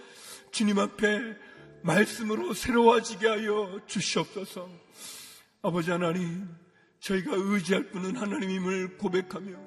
주님 0.51 0.79
앞에 0.79 1.37
말씀으로 1.83 2.55
새로워지게 2.55 3.29
하여 3.29 3.81
주시옵소서. 3.87 4.67
아버지 5.61 5.91
하나님, 5.91 6.49
저희가 7.01 7.33
의지할 7.35 7.91
분은 7.91 8.17
하나님임을 8.17 8.97
고백하며 8.97 9.59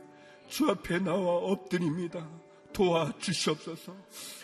주 0.50 0.68
앞에 0.70 1.00
나와 1.00 1.36
엎드립니다. 1.36 2.28
도와주시옵소서. 2.74 3.96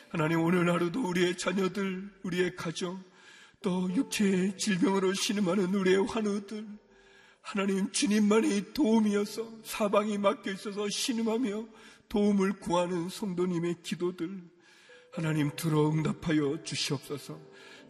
하나님 0.10 0.42
오늘 0.42 0.72
하루도 0.72 1.08
우리의 1.08 1.38
자녀들, 1.38 2.10
우리의 2.24 2.56
가정, 2.56 3.04
또 3.62 3.94
육체의 3.94 4.58
질병으로 4.58 5.14
신음하는 5.14 5.74
우리의 5.74 6.06
환우들, 6.08 6.66
하나님 7.42 7.92
주님만이 7.92 8.74
도움이어서 8.74 9.60
사방이 9.64 10.18
막혀 10.18 10.52
있어서 10.52 10.88
신음하며 10.90 11.68
도움을 12.08 12.54
구하는 12.54 13.10
성도님의 13.10 13.78
기도들, 13.84 14.42
하나님 15.12 15.52
들어 15.56 15.90
응답하여 15.90 16.64
주시옵소서. 16.64 17.40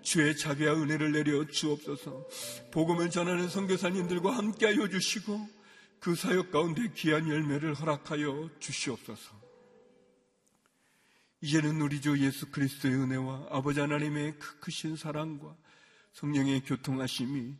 주의 0.01 0.35
자비와 0.35 0.73
은혜를 0.75 1.11
내려 1.11 1.45
주옵소서. 1.45 2.27
복음을 2.71 3.09
전하는 3.09 3.49
선교사님들과 3.49 4.31
함께하여 4.31 4.87
주시고 4.87 5.49
그 5.99 6.15
사역 6.15 6.51
가운데 6.51 6.91
귀한 6.95 7.27
열매를 7.27 7.73
허락하여 7.73 8.49
주시옵소서. 8.59 9.38
이제는 11.41 11.79
우리 11.81 12.01
주 12.01 12.17
예수 12.19 12.51
그리스도의 12.51 12.95
은혜와 12.95 13.47
아버지 13.49 13.79
하나님의 13.79 14.37
그 14.39 14.59
크신 14.59 14.97
사랑과 14.97 15.55
성령의 16.13 16.61
교통하심이 16.63 17.55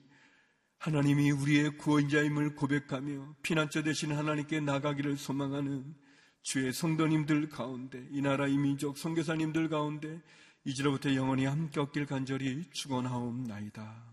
하나님이 0.79 1.31
우리의 1.31 1.77
구원자임을 1.77 2.55
고백하며 2.55 3.35
피난처 3.41 3.83
되신 3.83 4.13
하나님께 4.13 4.59
나가기를 4.61 5.17
소망하는 5.17 5.95
주의 6.41 6.71
성도님들 6.71 7.49
가운데 7.49 8.05
이 8.11 8.21
나라 8.21 8.47
이민족 8.47 8.97
선교사님들 8.97 9.69
가운데 9.69 10.21
이제로부터 10.65 11.13
영원히 11.15 11.45
함께 11.45 11.79
얻길 11.79 12.05
간절히 12.05 12.69
축원하옵나이다. 12.71 14.03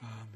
아멘. 0.00 0.35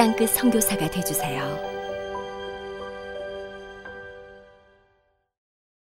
땅끝 0.00 0.30
성교사가 0.30 0.88
되주세요 0.88 1.69